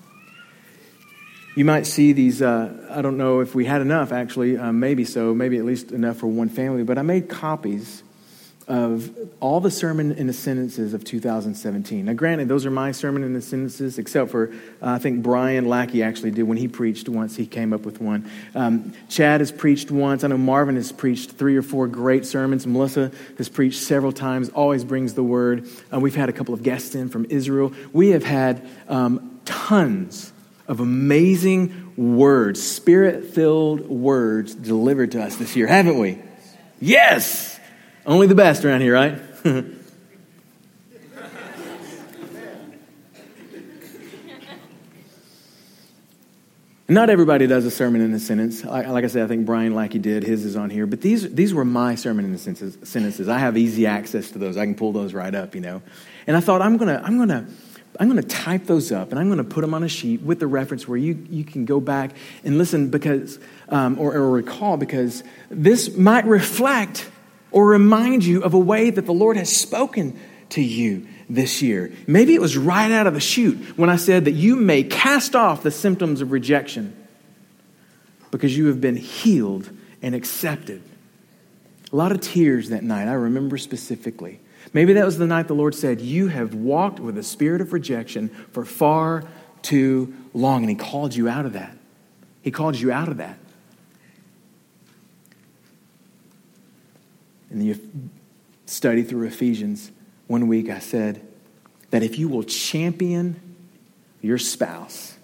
You 1.54 1.64
might 1.64 1.86
see 1.86 2.12
these, 2.12 2.40
uh, 2.40 2.88
I 2.90 3.02
don't 3.02 3.18
know 3.18 3.40
if 3.40 3.54
we 3.54 3.64
had 3.64 3.82
enough 3.82 4.12
actually, 4.12 4.56
uh, 4.56 4.72
maybe 4.72 5.04
so, 5.04 5.34
maybe 5.34 5.58
at 5.58 5.64
least 5.64 5.92
enough 5.92 6.18
for 6.18 6.26
one 6.28 6.48
family, 6.48 6.84
but 6.84 6.96
I 6.96 7.02
made 7.02 7.28
copies 7.28 8.02
of 8.70 9.10
all 9.40 9.58
the 9.58 9.70
sermon 9.70 10.12
in 10.12 10.28
the 10.28 10.32
sentences 10.32 10.94
of 10.94 11.02
2017. 11.02 12.04
Now, 12.04 12.12
granted, 12.12 12.46
those 12.46 12.64
are 12.64 12.70
my 12.70 12.92
sermon 12.92 13.24
in 13.24 13.32
the 13.32 13.42
sentences, 13.42 13.98
except 13.98 14.30
for 14.30 14.52
uh, 14.80 14.90
I 14.92 14.98
think 15.00 15.24
Brian 15.24 15.66
Lackey 15.66 16.04
actually 16.04 16.30
did 16.30 16.44
when 16.44 16.56
he 16.56 16.68
preached 16.68 17.08
once. 17.08 17.34
He 17.34 17.46
came 17.46 17.72
up 17.72 17.84
with 17.84 18.00
one. 18.00 18.30
Um, 18.54 18.92
Chad 19.08 19.40
has 19.40 19.50
preached 19.50 19.90
once. 19.90 20.22
I 20.22 20.28
know 20.28 20.38
Marvin 20.38 20.76
has 20.76 20.92
preached 20.92 21.32
three 21.32 21.56
or 21.56 21.62
four 21.62 21.88
great 21.88 22.24
sermons. 22.24 22.64
Melissa 22.64 23.10
has 23.38 23.48
preached 23.48 23.82
several 23.82 24.12
times. 24.12 24.50
Always 24.50 24.84
brings 24.84 25.14
the 25.14 25.24
word. 25.24 25.66
Uh, 25.92 25.98
we've 25.98 26.14
had 26.14 26.28
a 26.28 26.32
couple 26.32 26.54
of 26.54 26.62
guests 26.62 26.94
in 26.94 27.08
from 27.08 27.26
Israel. 27.28 27.72
We 27.92 28.10
have 28.10 28.22
had 28.22 28.64
um, 28.88 29.40
tons 29.44 30.32
of 30.68 30.78
amazing 30.78 31.92
words, 31.96 32.62
spirit 32.62 33.24
filled 33.34 33.88
words 33.88 34.54
delivered 34.54 35.10
to 35.12 35.22
us 35.24 35.34
this 35.34 35.56
year, 35.56 35.66
haven't 35.66 35.98
we? 35.98 36.22
Yes! 36.80 37.59
Only 38.06 38.26
the 38.26 38.34
best 38.34 38.64
around 38.64 38.80
here, 38.80 38.94
right? 38.94 39.18
Not 46.90 47.08
everybody 47.08 47.46
does 47.46 47.64
a 47.66 47.70
sermon 47.70 48.00
in 48.00 48.12
a 48.12 48.18
sentence. 48.18 48.64
Like, 48.64 49.04
I 49.04 49.06
said, 49.06 49.22
I 49.22 49.28
think 49.28 49.46
Brian 49.46 49.76
Lackey 49.76 50.00
did. 50.00 50.24
His 50.24 50.44
is 50.44 50.56
on 50.56 50.70
here. 50.70 50.86
But 50.86 51.00
these, 51.00 51.32
these 51.32 51.54
were 51.54 51.64
my 51.64 51.94
sermon 51.94 52.24
in 52.24 52.32
the 52.32 52.38
sentences. 52.38 53.28
I 53.28 53.38
have 53.38 53.56
easy 53.56 53.86
access 53.86 54.32
to 54.32 54.38
those. 54.38 54.56
I 54.56 54.64
can 54.64 54.74
pull 54.74 54.90
those 54.90 55.14
right 55.14 55.32
up, 55.32 55.54
you 55.54 55.60
know. 55.60 55.82
And 56.26 56.36
I 56.36 56.40
thought, 56.40 56.62
I'm 56.62 56.78
going 56.78 56.88
to 56.88 57.00
I'm 57.04 57.16
gonna, 57.16 57.46
I'm 58.00 58.08
gonna 58.08 58.22
type 58.22 58.64
those 58.64 58.90
up 58.90 59.10
and 59.10 59.20
I'm 59.20 59.28
going 59.28 59.38
to 59.38 59.44
put 59.44 59.60
them 59.60 59.72
on 59.72 59.84
a 59.84 59.88
sheet 59.88 60.22
with 60.22 60.40
the 60.40 60.48
reference 60.48 60.88
where 60.88 60.98
you, 60.98 61.24
you 61.30 61.44
can 61.44 61.64
go 61.64 61.78
back 61.78 62.10
and 62.42 62.58
listen 62.58 62.90
because, 62.90 63.38
um, 63.68 63.96
or, 63.96 64.12
or 64.12 64.28
recall 64.28 64.76
because 64.76 65.22
this 65.48 65.96
might 65.96 66.24
reflect 66.24 67.08
or 67.52 67.66
remind 67.66 68.24
you 68.24 68.42
of 68.42 68.54
a 68.54 68.58
way 68.58 68.90
that 68.90 69.06
the 69.06 69.12
Lord 69.12 69.36
has 69.36 69.54
spoken 69.54 70.18
to 70.50 70.62
you 70.62 71.06
this 71.28 71.62
year. 71.62 71.92
Maybe 72.06 72.34
it 72.34 72.40
was 72.40 72.56
right 72.56 72.90
out 72.90 73.06
of 73.06 73.14
the 73.14 73.20
chute 73.20 73.78
when 73.78 73.88
I 73.88 73.96
said 73.96 74.24
that 74.24 74.32
you 74.32 74.56
may 74.56 74.82
cast 74.82 75.36
off 75.36 75.62
the 75.62 75.70
symptoms 75.70 76.20
of 76.20 76.32
rejection 76.32 76.96
because 78.30 78.56
you 78.56 78.66
have 78.66 78.80
been 78.80 78.96
healed 78.96 79.70
and 80.02 80.14
accepted. 80.14 80.82
A 81.92 81.96
lot 81.96 82.12
of 82.12 82.20
tears 82.20 82.68
that 82.70 82.82
night, 82.82 83.08
I 83.08 83.14
remember 83.14 83.58
specifically. 83.58 84.40
Maybe 84.72 84.92
that 84.92 85.04
was 85.04 85.18
the 85.18 85.26
night 85.26 85.48
the 85.48 85.54
Lord 85.54 85.74
said, 85.74 86.00
You 86.00 86.28
have 86.28 86.54
walked 86.54 87.00
with 87.00 87.18
a 87.18 87.22
spirit 87.22 87.60
of 87.60 87.72
rejection 87.72 88.28
for 88.52 88.64
far 88.64 89.24
too 89.62 90.14
long. 90.32 90.62
And 90.62 90.70
He 90.70 90.76
called 90.76 91.14
you 91.14 91.28
out 91.28 91.46
of 91.46 91.54
that. 91.54 91.76
He 92.42 92.50
called 92.50 92.76
you 92.76 92.92
out 92.92 93.08
of 93.08 93.16
that. 93.16 93.38
And 97.50 97.64
you 97.64 97.78
study 98.66 99.02
through 99.02 99.26
Ephesians. 99.26 99.90
One 100.28 100.46
week 100.46 100.70
I 100.70 100.78
said 100.78 101.26
that 101.90 102.02
if 102.02 102.18
you 102.18 102.28
will 102.28 102.44
champion 102.44 103.40
your 104.22 104.38
spouse, 104.38 105.16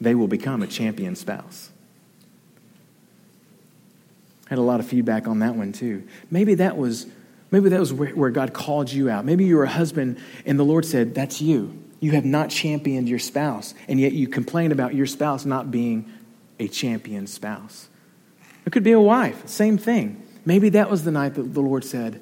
they 0.00 0.14
will 0.14 0.28
become 0.28 0.62
a 0.62 0.66
champion 0.66 1.14
spouse. 1.14 1.70
I 4.46 4.50
had 4.50 4.58
a 4.58 4.62
lot 4.62 4.80
of 4.80 4.86
feedback 4.86 5.26
on 5.26 5.38
that 5.38 5.54
one 5.54 5.72
too. 5.72 6.06
Maybe 6.30 6.54
that 6.56 6.76
was 6.76 7.06
maybe 7.50 7.68
that 7.70 7.80
was 7.80 7.92
where, 7.92 8.10
where 8.10 8.30
God 8.30 8.52
called 8.52 8.92
you 8.92 9.08
out. 9.08 9.24
Maybe 9.24 9.44
you 9.44 9.56
were 9.56 9.64
a 9.64 9.68
husband 9.68 10.18
and 10.44 10.58
the 10.58 10.64
Lord 10.64 10.84
said, 10.84 11.14
"That's 11.14 11.40
you. 11.40 11.80
You 12.00 12.10
have 12.10 12.24
not 12.24 12.50
championed 12.50 13.08
your 13.08 13.20
spouse, 13.20 13.72
and 13.88 13.98
yet 13.98 14.12
you 14.12 14.28
complain 14.28 14.72
about 14.72 14.94
your 14.94 15.06
spouse 15.06 15.46
not 15.46 15.70
being 15.70 16.12
a 16.58 16.68
champion 16.68 17.26
spouse." 17.26 17.88
It 18.66 18.72
could 18.72 18.82
be 18.82 18.92
a 18.92 19.00
wife, 19.00 19.46
same 19.46 19.78
thing. 19.78 20.23
Maybe 20.46 20.70
that 20.70 20.90
was 20.90 21.04
the 21.04 21.10
night 21.10 21.34
that 21.34 21.54
the 21.54 21.60
Lord 21.60 21.84
said, 21.84 22.20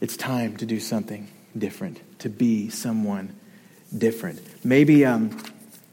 It's 0.00 0.16
time 0.16 0.56
to 0.58 0.66
do 0.66 0.78
something 0.78 1.28
different, 1.56 2.00
to 2.20 2.28
be 2.28 2.70
someone 2.70 3.36
different. 3.96 4.40
Maybe, 4.64 5.04
um, 5.04 5.36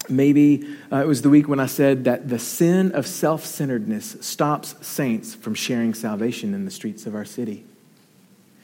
maybe 0.08 0.78
uh, 0.92 0.98
it 0.98 1.08
was 1.08 1.24
the 1.24 1.30
week 1.30 1.48
when 1.48 1.60
I 1.60 1.66
said 1.66 2.04
that 2.04 2.30
the 2.30 2.40
sin 2.40 2.92
of 2.92 3.08
self 3.08 3.46
centeredness 3.46 4.18
stops 4.22 4.76
saints 4.86 5.34
from 5.34 5.56
sharing 5.56 5.94
salvation 5.94 6.54
in 6.54 6.66
the 6.66 6.72
streets 6.72 7.06
of 7.06 7.16
our 7.16 7.26
city. 7.26 7.66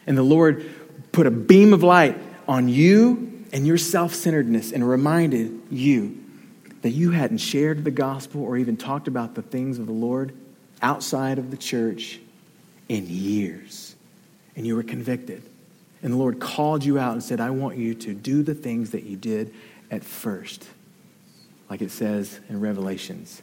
And 0.05 0.17
the 0.17 0.24
Lord 0.24 0.69
put 1.12 1.25
a 1.25 1.31
beam 1.31 1.74
of 1.74 1.81
light 1.81 2.17
on 2.48 2.67
you 2.67 3.45
and 3.51 3.65
your 3.65 3.77
self 3.77 4.13
centeredness 4.13 4.72
and 4.72 4.88
reminded 4.88 5.60
you 5.72 6.19
that 6.83 6.91
you 6.91 7.12
hadn't 7.12 7.38
shared 7.38 7.83
the 7.83 7.91
gospel 7.91 8.43
or 8.43 8.57
even 8.57 8.77
talked 8.77 9.07
about 9.07 9.36
the 9.36 9.41
things 9.41 9.79
of 9.79 9.88
the 9.88 9.93
Lord 9.93 10.36
outside 10.81 11.39
of 11.39 11.50
the 11.50 11.57
church 11.57 12.19
in 12.93 13.07
years. 13.07 13.95
And 14.55 14.67
you 14.67 14.75
were 14.75 14.83
convicted. 14.83 15.41
And 16.03 16.13
the 16.13 16.17
Lord 16.17 16.39
called 16.39 16.83
you 16.83 17.00
out 17.00 17.13
and 17.13 17.23
said, 17.23 17.39
I 17.39 17.50
want 17.50 17.77
you 17.77 17.95
to 17.95 18.13
do 18.13 18.43
the 18.43 18.53
things 18.53 18.91
that 18.91 19.03
you 19.03 19.17
did 19.17 19.53
at 19.89 20.03
first, 20.03 20.67
like 21.69 21.81
it 21.81 21.91
says 21.91 22.39
in 22.50 22.59
Revelations. 22.59 23.41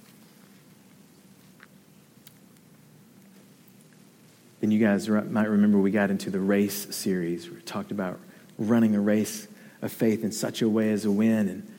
Then 4.61 4.71
you 4.71 4.79
guys 4.79 5.09
might 5.09 5.49
remember 5.49 5.79
we 5.79 5.91
got 5.91 6.11
into 6.11 6.31
the 6.31 6.39
race 6.39 6.95
series. 6.95 7.51
We 7.51 7.61
talked 7.63 7.91
about 7.91 8.21
running 8.59 8.95
a 8.95 9.01
race 9.01 9.49
of 9.83 9.91
faith 9.91 10.23
in 10.23 10.31
such 10.31 10.63
a 10.63 10.69
way 10.69 10.91
as 10.91 11.07
a 11.07 11.11
win. 11.11 11.49
And 11.49 11.75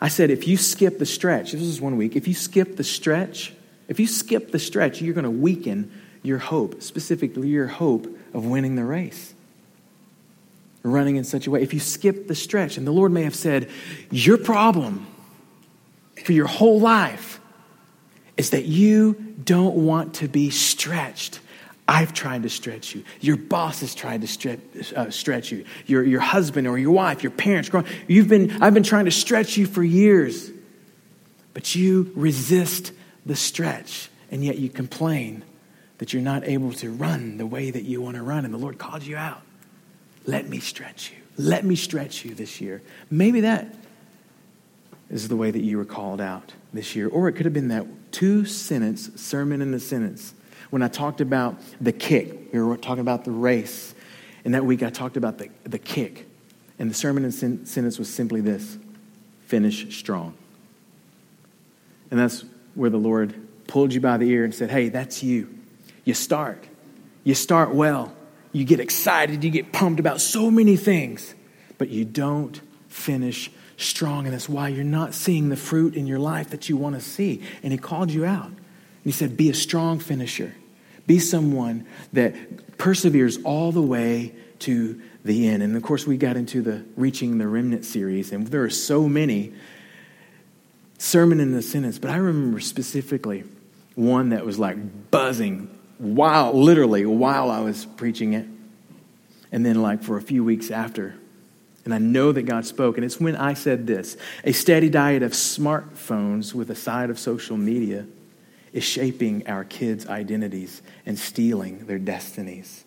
I 0.00 0.08
said, 0.08 0.30
if 0.30 0.48
you 0.48 0.56
skip 0.56 0.98
the 0.98 1.06
stretch, 1.06 1.52
this 1.52 1.60
is 1.60 1.80
one 1.80 1.96
week, 1.96 2.16
if 2.16 2.26
you 2.26 2.34
skip 2.34 2.76
the 2.76 2.84
stretch, 2.84 3.52
if 3.88 4.00
you 4.00 4.06
skip 4.06 4.50
the 4.50 4.58
stretch, 4.58 5.00
you're 5.02 5.14
going 5.14 5.24
to 5.24 5.30
weaken 5.30 5.92
your 6.22 6.38
hope, 6.38 6.82
specifically 6.82 7.48
your 7.48 7.66
hope 7.66 8.06
of 8.34 8.46
winning 8.46 8.76
the 8.76 8.84
race. 8.84 9.34
Running 10.82 11.16
in 11.16 11.24
such 11.24 11.46
a 11.46 11.50
way. 11.50 11.62
If 11.62 11.74
you 11.74 11.80
skip 11.80 12.28
the 12.28 12.34
stretch, 12.34 12.76
and 12.76 12.86
the 12.86 12.92
Lord 12.92 13.12
may 13.12 13.24
have 13.24 13.34
said, 13.34 13.68
Your 14.10 14.38
problem 14.38 15.06
for 16.24 16.32
your 16.32 16.46
whole 16.46 16.80
life 16.80 17.40
is 18.36 18.50
that 18.50 18.64
you 18.64 19.14
don't 19.44 19.74
want 19.74 20.14
to 20.14 20.28
be 20.28 20.50
stretched. 20.50 21.40
I've 21.88 22.12
tried 22.12 22.42
to 22.42 22.50
stretch 22.50 22.94
you. 22.94 23.02
Your 23.20 23.36
boss 23.36 23.80
has 23.80 23.94
tried 23.94 24.20
to 24.20 24.26
stretch, 24.26 24.60
uh, 24.94 25.10
stretch 25.10 25.50
you. 25.50 25.64
Your, 25.86 26.04
your 26.04 26.20
husband 26.20 26.66
or 26.66 26.78
your 26.78 26.90
wife, 26.90 27.22
your 27.22 27.32
parents. 27.32 27.70
You've 28.06 28.28
been, 28.28 28.62
I've 28.62 28.74
been 28.74 28.82
trying 28.82 29.06
to 29.06 29.10
stretch 29.10 29.56
you 29.56 29.66
for 29.66 29.82
years. 29.82 30.52
But 31.54 31.74
you 31.74 32.12
resist 32.14 32.92
the 33.24 33.34
stretch, 33.34 34.10
and 34.30 34.44
yet 34.44 34.58
you 34.58 34.68
complain 34.68 35.42
that 35.98 36.12
you're 36.12 36.22
not 36.22 36.44
able 36.44 36.72
to 36.72 36.90
run 36.90 37.36
the 37.36 37.46
way 37.46 37.70
that 37.70 37.82
you 37.82 38.00
want 38.00 38.16
to 38.16 38.22
run, 38.22 38.44
and 38.44 38.54
the 38.54 38.58
Lord 38.58 38.78
called 38.78 39.02
you 39.02 39.16
out. 39.16 39.42
Let 40.26 40.48
me 40.48 40.60
stretch 40.60 41.10
you. 41.10 41.16
Let 41.36 41.64
me 41.64 41.76
stretch 41.76 42.24
you 42.24 42.34
this 42.34 42.60
year. 42.60 42.82
Maybe 43.10 43.40
that 43.42 43.74
is 45.10 45.28
the 45.28 45.36
way 45.36 45.50
that 45.50 45.62
you 45.62 45.76
were 45.78 45.84
called 45.84 46.20
out 46.20 46.52
this 46.72 46.94
year. 46.94 47.08
Or 47.08 47.28
it 47.28 47.32
could 47.32 47.46
have 47.46 47.54
been 47.54 47.68
that 47.68 47.86
two 48.12 48.44
sentence 48.44 49.10
sermon 49.20 49.62
in 49.62 49.70
the 49.70 49.80
sentence 49.80 50.34
when 50.70 50.82
I 50.82 50.88
talked 50.88 51.20
about 51.20 51.56
the 51.80 51.92
kick. 51.92 52.52
We 52.52 52.60
were 52.60 52.76
talking 52.76 53.00
about 53.00 53.24
the 53.24 53.30
race. 53.30 53.94
And 54.44 54.54
that 54.54 54.64
week 54.64 54.82
I 54.82 54.90
talked 54.90 55.16
about 55.16 55.38
the, 55.38 55.48
the 55.64 55.78
kick. 55.78 56.26
And 56.78 56.90
the 56.90 56.94
sermon 56.94 57.24
in 57.24 57.32
sentence 57.32 57.98
was 57.98 58.12
simply 58.12 58.40
this 58.40 58.78
finish 59.46 59.96
strong. 59.96 60.34
And 62.10 62.20
that's 62.20 62.44
where 62.74 62.90
the 62.90 62.98
Lord 62.98 63.34
pulled 63.66 63.92
you 63.92 64.00
by 64.00 64.16
the 64.16 64.28
ear 64.28 64.44
and 64.44 64.54
said, 64.54 64.70
Hey, 64.70 64.88
that's 64.88 65.22
you. 65.22 65.57
You 66.08 66.14
start. 66.14 66.64
You 67.22 67.34
start 67.34 67.74
well. 67.74 68.14
You 68.52 68.64
get 68.64 68.80
excited. 68.80 69.44
You 69.44 69.50
get 69.50 69.74
pumped 69.74 70.00
about 70.00 70.22
so 70.22 70.50
many 70.50 70.74
things, 70.74 71.34
but 71.76 71.90
you 71.90 72.06
don't 72.06 72.58
finish 72.88 73.50
strong. 73.76 74.24
And 74.24 74.32
that's 74.32 74.48
why 74.48 74.68
you're 74.68 74.84
not 74.84 75.12
seeing 75.12 75.50
the 75.50 75.56
fruit 75.56 75.94
in 75.94 76.06
your 76.06 76.18
life 76.18 76.48
that 76.48 76.70
you 76.70 76.78
want 76.78 76.94
to 76.94 77.02
see. 77.02 77.42
And 77.62 77.74
He 77.74 77.78
called 77.78 78.10
you 78.10 78.24
out. 78.24 78.46
And 78.46 78.56
He 79.04 79.12
said, 79.12 79.36
Be 79.36 79.50
a 79.50 79.54
strong 79.54 79.98
finisher. 79.98 80.54
Be 81.06 81.18
someone 81.18 81.84
that 82.14 82.78
perseveres 82.78 83.36
all 83.44 83.70
the 83.70 83.82
way 83.82 84.34
to 84.60 84.98
the 85.26 85.46
end. 85.46 85.62
And 85.62 85.76
of 85.76 85.82
course, 85.82 86.06
we 86.06 86.16
got 86.16 86.38
into 86.38 86.62
the 86.62 86.86
Reaching 86.96 87.36
the 87.36 87.46
Remnant 87.46 87.84
series, 87.84 88.32
and 88.32 88.46
there 88.46 88.62
are 88.62 88.70
so 88.70 89.10
many 89.10 89.52
sermon 90.96 91.38
in 91.38 91.52
the 91.52 91.60
sentence, 91.60 91.98
but 91.98 92.10
I 92.10 92.16
remember 92.16 92.60
specifically 92.60 93.44
one 93.94 94.30
that 94.30 94.46
was 94.46 94.58
like 94.58 95.10
buzzing 95.10 95.74
while, 95.98 96.52
literally, 96.52 97.04
while 97.04 97.50
I 97.50 97.60
was 97.60 97.84
preaching 97.84 98.32
it. 98.32 98.46
And 99.50 99.64
then, 99.64 99.82
like, 99.82 100.02
for 100.02 100.16
a 100.16 100.22
few 100.22 100.44
weeks 100.44 100.70
after. 100.70 101.14
And 101.84 101.94
I 101.94 101.98
know 101.98 102.32
that 102.32 102.42
God 102.42 102.66
spoke. 102.66 102.98
And 102.98 103.04
it's 103.04 103.18
when 103.18 103.34
I 103.34 103.54
said 103.54 103.86
this 103.86 104.16
a 104.44 104.52
steady 104.52 104.90
diet 104.90 105.22
of 105.22 105.32
smartphones 105.32 106.54
with 106.54 106.70
a 106.70 106.74
side 106.74 107.08
of 107.10 107.18
social 107.18 107.56
media 107.56 108.06
is 108.72 108.84
shaping 108.84 109.48
our 109.48 109.64
kids' 109.64 110.06
identities 110.06 110.82
and 111.06 111.18
stealing 111.18 111.86
their 111.86 111.98
destinies. 111.98 112.84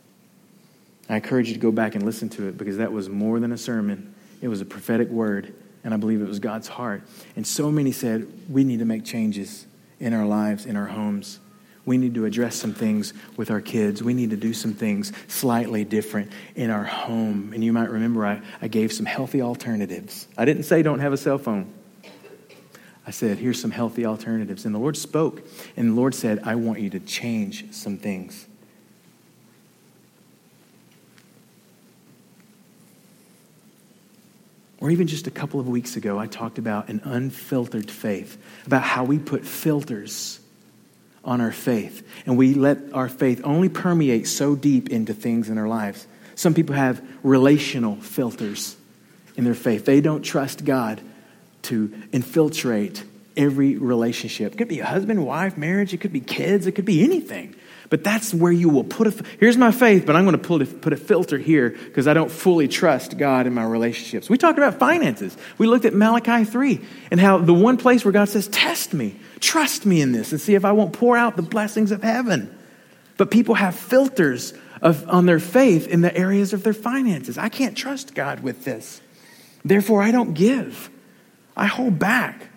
I 1.10 1.15
encourage 1.15 1.47
you 1.47 1.56
to 1.56 1.60
go 1.60 1.71
back 1.71 1.95
and 1.95 2.06
listen 2.06 2.30
to 2.30 2.47
it 2.47 2.58
because 2.58 2.78
that 2.78 2.91
was 2.91 3.10
more 3.10 3.39
than 3.39 3.52
a 3.52 3.58
sermon, 3.58 4.13
it 4.41 4.47
was 4.47 4.62
a 4.62 4.65
prophetic 4.65 5.10
word. 5.10 5.54
And 5.84 5.95
I 5.95 5.97
believe 5.97 6.21
it 6.21 6.28
was 6.28 6.38
God's 6.38 6.67
heart. 6.67 7.02
And 7.36 7.45
so 7.45 7.71
many 7.71 7.91
said, 7.91 8.32
we 8.47 8.63
need 8.63 8.80
to 8.80 8.86
make 8.86 9.04
changes 9.04 9.65
in 10.00 10.13
our 10.13 10.28
lives, 10.28 10.67
in 10.67 10.76
our 10.76 10.86
homes. 10.86 11.39
We 11.86 11.98
need 11.98 12.13
to 12.15 12.26
address 12.26 12.56
some 12.56 12.74
things 12.74 13.13
with 13.38 13.50
our 13.50 13.62
kids. 13.62 14.04
We 14.04 14.13
need 14.13 14.30
to 14.30 14.38
do 14.38 14.54
some 14.54 14.74
things 14.74 15.12
slightly 15.28 15.84
different 15.84 16.32
in 16.56 16.70
our 16.70 16.84
home. 16.84 17.52
And 17.54 17.63
you 17.63 17.74
might 17.74 17.89
remember 17.89 18.26
I, 18.26 18.41
I 18.62 18.67
gave 18.67 18.94
some 18.94 19.06
healthy 19.06 19.41
alternatives. 19.41 20.28
I 20.38 20.46
didn't 20.46 20.63
say 20.63 20.84
don't 20.84 21.00
have 21.00 21.13
a 21.13 21.17
cell 21.17 21.39
phone. 21.39 21.74
I 23.06 23.10
said, 23.10 23.39
here's 23.39 23.60
some 23.60 23.72
healthy 23.72 24.06
alternatives. 24.06 24.65
And 24.65 24.76
the 24.76 24.80
Lord 24.80 24.96
spoke, 24.96 25.41
and 25.76 25.89
the 25.89 25.94
Lord 25.94 26.13
said, 26.13 26.41
I 26.44 26.56
want 26.56 26.80
you 26.80 26.91
to 26.91 27.00
change 27.00 27.74
some 27.74 27.98
things. 27.98 28.48
Or 34.80 34.91
even 34.91 35.08
just 35.08 35.28
a 35.28 35.32
couple 35.32 35.60
of 35.60 35.67
weeks 35.67 35.96
ago, 35.96 36.20
I 36.20 36.28
talked 36.28 36.58
about 36.58 36.89
an 36.89 37.02
unfiltered 37.04 37.89
faith, 37.89 38.38
about 38.65 38.84
how 38.84 39.04
we 39.04 39.17
put 39.17 39.46
filters 39.46 40.40
on 41.23 41.41
our 41.41 41.51
faith. 41.51 42.07
And 42.25 42.38
we 42.38 42.53
let 42.53 42.77
our 42.93 43.10
faith 43.10 43.41
only 43.43 43.69
permeate 43.69 44.27
so 44.27 44.55
deep 44.55 44.89
into 44.89 45.13
things 45.13 45.49
in 45.49 45.57
our 45.57 45.67
lives. 45.67 46.07
Some 46.36 46.53
people 46.53 46.75
have 46.75 47.03
relational 47.23 47.95
filters 47.97 48.75
in 49.36 49.43
their 49.43 49.53
faith. 49.53 49.86
They 49.86 50.01
don't 50.01 50.23
trust 50.23 50.65
God 50.65 51.01
to 51.63 51.93
infiltrate 52.12 53.03
every 53.38 53.77
relationship. 53.77 54.53
It 54.53 54.57
could 54.57 54.67
be 54.67 54.79
a 54.79 54.86
husband, 54.86 55.25
wife, 55.25 55.57
marriage, 55.57 55.93
it 55.93 56.01
could 56.01 56.13
be 56.13 56.19
kids, 56.19 56.67
it 56.67 56.73
could 56.73 56.86
be 56.86 57.03
anything. 57.03 57.55
But 57.91 58.06
that's 58.06 58.34
where 58.34 58.54
you 58.54 58.69
will 58.69 58.86
put 58.86 59.08
a, 59.08 59.25
here's 59.38 59.58
my 59.58 59.73
faith, 59.73 60.06
but 60.06 60.15
I'm 60.15 60.23
going 60.23 60.38
to 60.38 60.41
put 60.41 60.62
a, 60.62 60.65
put 60.65 60.93
a 60.93 60.97
filter 60.97 61.38
here 61.38 61.71
because 61.71 62.08
I 62.08 62.13
don't 62.13 62.32
fully 62.32 62.69
trust 62.69 63.17
God 63.17 63.47
in 63.47 63.54
my 63.54 63.65
relationships. 63.65 64.30
We 64.30 64.38
talked 64.38 64.58
about 64.58 64.80
finances. 64.80 65.36
We 65.58 65.67
looked 65.67 65.84
at 65.84 65.93
Malachi 65.93 66.45
3 66.45 66.80
and 67.12 67.19
how 67.19 67.39
the 67.39 67.54
one 67.54 67.75
place 67.75 68.06
where 68.06 68.13
God 68.13 68.30
says, 68.30 68.47
test 68.47 68.93
me, 68.93 69.19
trust 69.41 69.86
me 69.86 70.01
in 70.01 70.13
this 70.13 70.32
and 70.32 70.39
see 70.39 70.56
if 70.56 70.63
I 70.63 70.71
won't 70.71 70.93
pour 70.93 71.17
out 71.17 71.36
the 71.36 71.41
blessings 71.41 71.91
of 71.91 72.01
heaven. 72.01 72.58
But 73.17 73.30
people 73.30 73.56
have 73.56 73.75
filters 73.75 74.54
of, 74.82 75.08
on 75.10 75.25
their 75.25 75.41
faith 75.41 75.86
in 75.86 75.99
the 75.99 76.15
areas 76.15 76.54
of 76.54 76.63
their 76.63 76.73
finances. 76.73 77.38
I 77.38 77.49
can't 77.49 77.75
trust 77.75 78.15
God 78.15 78.39
with 78.39 78.63
this. 78.63 79.01
Therefore, 79.65 80.01
I 80.01 80.12
don't 80.12 80.34
give. 80.34 80.89
I 81.58 81.65
hold 81.65 81.99
back. 81.99 82.47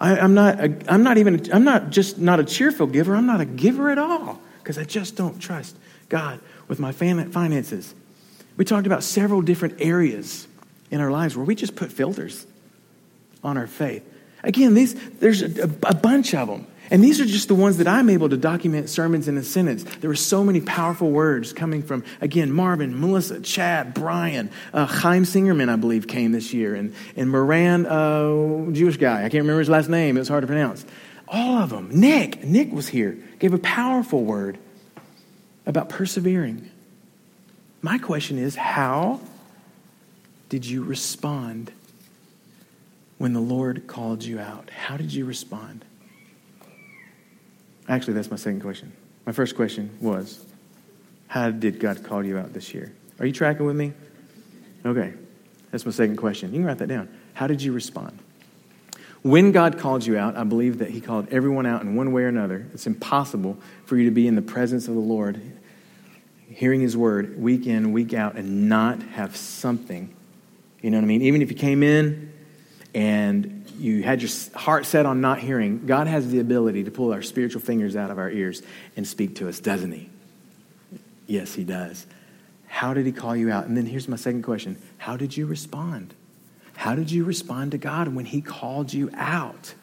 I, 0.00 0.18
am 0.18 0.34
not, 0.34 0.60
a, 0.60 0.76
I'm 0.88 1.02
not 1.02 1.18
even, 1.18 1.52
I'm 1.52 1.64
not 1.64 1.90
just 1.90 2.18
not 2.18 2.40
a 2.40 2.44
cheerful 2.44 2.86
giver, 2.86 3.14
I'm 3.14 3.26
not 3.26 3.40
a 3.40 3.44
giver 3.44 3.90
at 3.90 3.98
all 3.98 4.40
because 4.58 4.78
I 4.78 4.84
just 4.84 5.16
don't 5.16 5.38
trust 5.38 5.76
God 6.08 6.40
with 6.68 6.80
my 6.80 6.92
finances. 6.92 7.94
We 8.56 8.64
talked 8.64 8.86
about 8.86 9.02
several 9.02 9.42
different 9.42 9.80
areas 9.80 10.46
in 10.90 11.00
our 11.00 11.10
lives 11.10 11.36
where 11.36 11.44
we 11.44 11.54
just 11.54 11.76
put 11.76 11.92
filters 11.92 12.46
on 13.42 13.56
our 13.56 13.66
faith. 13.66 14.08
Again, 14.42 14.74
these, 14.74 14.94
there's 15.18 15.42
a, 15.42 15.64
a 15.64 15.94
bunch 15.94 16.34
of 16.34 16.48
them. 16.48 16.66
And 16.90 17.02
these 17.02 17.20
are 17.20 17.24
just 17.24 17.48
the 17.48 17.54
ones 17.54 17.78
that 17.78 17.88
I'm 17.88 18.10
able 18.10 18.28
to 18.28 18.36
document 18.36 18.90
sermons 18.90 19.26
in 19.26 19.36
a 19.38 19.42
sentence. 19.42 19.84
There 19.84 20.10
were 20.10 20.16
so 20.16 20.44
many 20.44 20.60
powerful 20.60 21.10
words 21.10 21.52
coming 21.52 21.82
from, 21.82 22.04
again, 22.20 22.52
Marvin, 22.52 23.00
Melissa, 23.00 23.40
Chad, 23.40 23.94
Brian, 23.94 24.50
uh, 24.72 24.86
Chaim 24.86 25.24
Singerman, 25.24 25.70
I 25.70 25.76
believe, 25.76 26.06
came 26.06 26.32
this 26.32 26.52
year, 26.52 26.74
and, 26.74 26.94
and 27.16 27.30
Moran, 27.30 27.86
uh, 27.86 28.70
Jewish 28.72 28.98
guy. 28.98 29.20
I 29.20 29.28
can't 29.28 29.42
remember 29.42 29.60
his 29.60 29.70
last 29.70 29.88
name. 29.88 30.16
It 30.16 30.20
was 30.20 30.28
hard 30.28 30.42
to 30.42 30.46
pronounce. 30.46 30.84
All 31.26 31.58
of 31.58 31.70
them. 31.70 31.88
Nick, 31.92 32.44
Nick 32.44 32.70
was 32.70 32.88
here, 32.88 33.18
gave 33.38 33.54
a 33.54 33.58
powerful 33.58 34.22
word 34.22 34.58
about 35.66 35.88
persevering. 35.88 36.70
My 37.80 37.98
question 37.98 38.38
is 38.38 38.56
how 38.56 39.20
did 40.48 40.66
you 40.66 40.84
respond 40.84 41.72
when 43.18 43.32
the 43.32 43.40
Lord 43.40 43.86
called 43.86 44.22
you 44.22 44.38
out? 44.38 44.70
How 44.70 44.96
did 44.96 45.12
you 45.12 45.24
respond? 45.24 45.84
Actually, 47.88 48.14
that's 48.14 48.30
my 48.30 48.36
second 48.36 48.60
question. 48.60 48.92
My 49.26 49.32
first 49.32 49.56
question 49.56 49.90
was, 50.00 50.44
How 51.28 51.50
did 51.50 51.80
God 51.80 52.02
call 52.04 52.24
you 52.24 52.38
out 52.38 52.52
this 52.52 52.72
year? 52.74 52.92
Are 53.18 53.26
you 53.26 53.32
tracking 53.32 53.66
with 53.66 53.76
me? 53.76 53.92
Okay. 54.84 55.14
That's 55.70 55.84
my 55.84 55.92
second 55.92 56.16
question. 56.16 56.52
You 56.52 56.60
can 56.60 56.66
write 56.66 56.78
that 56.78 56.88
down. 56.88 57.08
How 57.32 57.46
did 57.46 57.62
you 57.62 57.72
respond? 57.72 58.18
When 59.22 59.52
God 59.52 59.78
called 59.78 60.04
you 60.04 60.18
out, 60.18 60.36
I 60.36 60.44
believe 60.44 60.78
that 60.78 60.90
He 60.90 61.00
called 61.00 61.28
everyone 61.30 61.66
out 61.66 61.82
in 61.82 61.96
one 61.96 62.12
way 62.12 62.22
or 62.22 62.28
another. 62.28 62.66
It's 62.74 62.86
impossible 62.86 63.56
for 63.86 63.96
you 63.96 64.04
to 64.04 64.10
be 64.10 64.26
in 64.26 64.34
the 64.34 64.42
presence 64.42 64.86
of 64.86 64.94
the 64.94 65.00
Lord, 65.00 65.40
hearing 66.48 66.82
His 66.82 66.96
word 66.96 67.40
week 67.40 67.66
in, 67.66 67.92
week 67.92 68.12
out, 68.12 68.36
and 68.36 68.68
not 68.68 69.02
have 69.02 69.34
something. 69.34 70.14
You 70.82 70.90
know 70.90 70.98
what 70.98 71.04
I 71.04 71.06
mean? 71.06 71.22
Even 71.22 71.40
if 71.40 71.50
you 71.50 71.56
came 71.56 71.82
in 71.82 72.33
and 72.94 73.66
you 73.76 74.02
had 74.02 74.22
your 74.22 74.30
heart 74.54 74.86
set 74.86 75.04
on 75.04 75.20
not 75.20 75.40
hearing, 75.40 75.86
God 75.86 76.06
has 76.06 76.30
the 76.30 76.38
ability 76.38 76.84
to 76.84 76.90
pull 76.90 77.12
our 77.12 77.22
spiritual 77.22 77.60
fingers 77.60 77.96
out 77.96 78.10
of 78.10 78.18
our 78.18 78.30
ears 78.30 78.62
and 78.96 79.06
speak 79.06 79.36
to 79.36 79.48
us, 79.48 79.58
doesn't 79.58 79.92
He? 79.92 80.08
Yes, 81.26 81.54
He 81.54 81.64
does. 81.64 82.06
How 82.68 82.94
did 82.94 83.04
He 83.06 83.12
call 83.12 83.34
you 83.34 83.50
out? 83.50 83.66
And 83.66 83.76
then 83.76 83.86
here's 83.86 84.08
my 84.08 84.16
second 84.16 84.42
question 84.42 84.80
How 84.98 85.16
did 85.16 85.36
you 85.36 85.46
respond? 85.46 86.14
How 86.76 86.94
did 86.94 87.10
you 87.10 87.24
respond 87.24 87.72
to 87.72 87.78
God 87.78 88.08
when 88.08 88.26
He 88.26 88.40
called 88.40 88.92
you 88.92 89.10
out? 89.14 89.74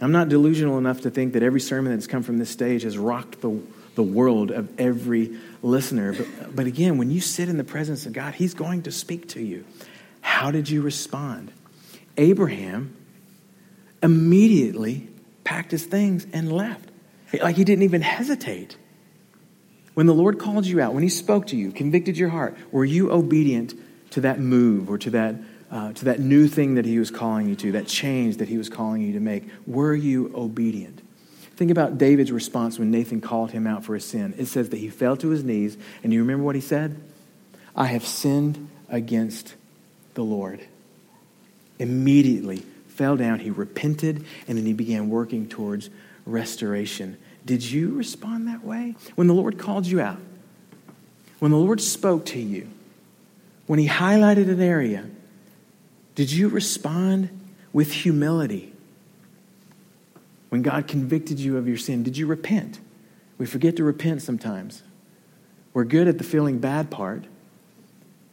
I'm 0.00 0.12
not 0.12 0.28
delusional 0.28 0.78
enough 0.78 1.00
to 1.02 1.10
think 1.10 1.32
that 1.32 1.42
every 1.42 1.60
sermon 1.60 1.92
that's 1.92 2.06
come 2.06 2.22
from 2.22 2.38
this 2.38 2.50
stage 2.50 2.84
has 2.84 2.96
rocked 2.96 3.40
the, 3.40 3.60
the 3.96 4.02
world 4.02 4.52
of 4.52 4.78
every 4.78 5.36
listener. 5.60 6.12
But, 6.12 6.54
but 6.54 6.66
again, 6.66 6.98
when 6.98 7.10
you 7.10 7.20
sit 7.20 7.48
in 7.48 7.56
the 7.56 7.64
presence 7.64 8.06
of 8.06 8.12
God, 8.12 8.34
He's 8.34 8.54
going 8.54 8.82
to 8.82 8.92
speak 8.92 9.28
to 9.30 9.42
you. 9.42 9.64
How 10.20 10.52
did 10.52 10.70
you 10.70 10.82
respond? 10.82 11.50
Abraham 12.18 12.94
immediately 14.02 15.08
packed 15.44 15.70
his 15.70 15.86
things 15.86 16.26
and 16.32 16.52
left. 16.52 16.90
Like 17.42 17.56
he 17.56 17.64
didn't 17.64 17.84
even 17.84 18.02
hesitate. 18.02 18.76
When 19.94 20.06
the 20.06 20.14
Lord 20.14 20.38
called 20.38 20.66
you 20.66 20.80
out, 20.80 20.94
when 20.94 21.02
he 21.02 21.08
spoke 21.08 21.46
to 21.48 21.56
you, 21.56 21.72
convicted 21.72 22.16
your 22.16 22.28
heart, 22.28 22.56
were 22.70 22.84
you 22.84 23.10
obedient 23.10 23.74
to 24.10 24.20
that 24.20 24.38
move 24.38 24.88
or 24.90 24.98
to 24.98 25.10
that, 25.10 25.34
uh, 25.70 25.92
to 25.94 26.04
that 26.06 26.20
new 26.20 26.46
thing 26.46 26.74
that 26.74 26.84
he 26.84 26.98
was 26.98 27.10
calling 27.10 27.48
you 27.48 27.56
to, 27.56 27.72
that 27.72 27.86
change 27.86 28.36
that 28.36 28.48
he 28.48 28.56
was 28.56 28.68
calling 28.68 29.02
you 29.02 29.12
to 29.14 29.20
make? 29.20 29.48
Were 29.66 29.94
you 29.94 30.32
obedient? 30.34 31.02
Think 31.56 31.72
about 31.72 31.98
David's 31.98 32.30
response 32.30 32.78
when 32.78 32.92
Nathan 32.92 33.20
called 33.20 33.50
him 33.50 33.66
out 33.66 33.84
for 33.84 33.94
his 33.94 34.04
sin. 34.04 34.34
It 34.38 34.46
says 34.46 34.68
that 34.70 34.76
he 34.76 34.88
fell 34.88 35.16
to 35.16 35.30
his 35.30 35.42
knees, 35.42 35.76
and 36.04 36.12
you 36.12 36.20
remember 36.20 36.44
what 36.44 36.54
he 36.54 36.60
said? 36.60 37.00
I 37.74 37.86
have 37.86 38.06
sinned 38.06 38.70
against 38.88 39.56
the 40.14 40.22
Lord. 40.22 40.60
Immediately, 41.78 42.64
fell 42.88 43.16
down, 43.16 43.40
he 43.40 43.50
repented, 43.50 44.24
and 44.46 44.58
then 44.58 44.66
he 44.66 44.72
began 44.72 45.08
working 45.08 45.48
towards 45.48 45.90
restoration. 46.26 47.16
Did 47.44 47.62
you 47.62 47.94
respond 47.94 48.48
that 48.48 48.64
way? 48.64 48.96
When 49.14 49.26
the 49.26 49.34
Lord 49.34 49.58
called 49.58 49.86
you 49.86 50.00
out, 50.00 50.18
when 51.38 51.50
the 51.50 51.56
Lord 51.56 51.80
spoke 51.80 52.26
to 52.26 52.40
you, 52.40 52.68
when 53.66 53.78
he 53.78 53.88
highlighted 53.88 54.48
an 54.48 54.60
area, 54.60 55.06
did 56.14 56.32
you 56.32 56.48
respond 56.48 57.28
with 57.72 57.92
humility? 57.92 58.72
When 60.48 60.62
God 60.62 60.88
convicted 60.88 61.38
you 61.38 61.56
of 61.56 61.68
your 61.68 61.76
sin, 61.76 62.02
did 62.02 62.16
you 62.16 62.26
repent? 62.26 62.80
We 63.36 63.46
forget 63.46 63.76
to 63.76 63.84
repent 63.84 64.22
sometimes. 64.22 64.82
We're 65.72 65.84
good 65.84 66.08
at 66.08 66.18
the 66.18 66.24
feeling 66.24 66.58
bad 66.58 66.90
part, 66.90 67.24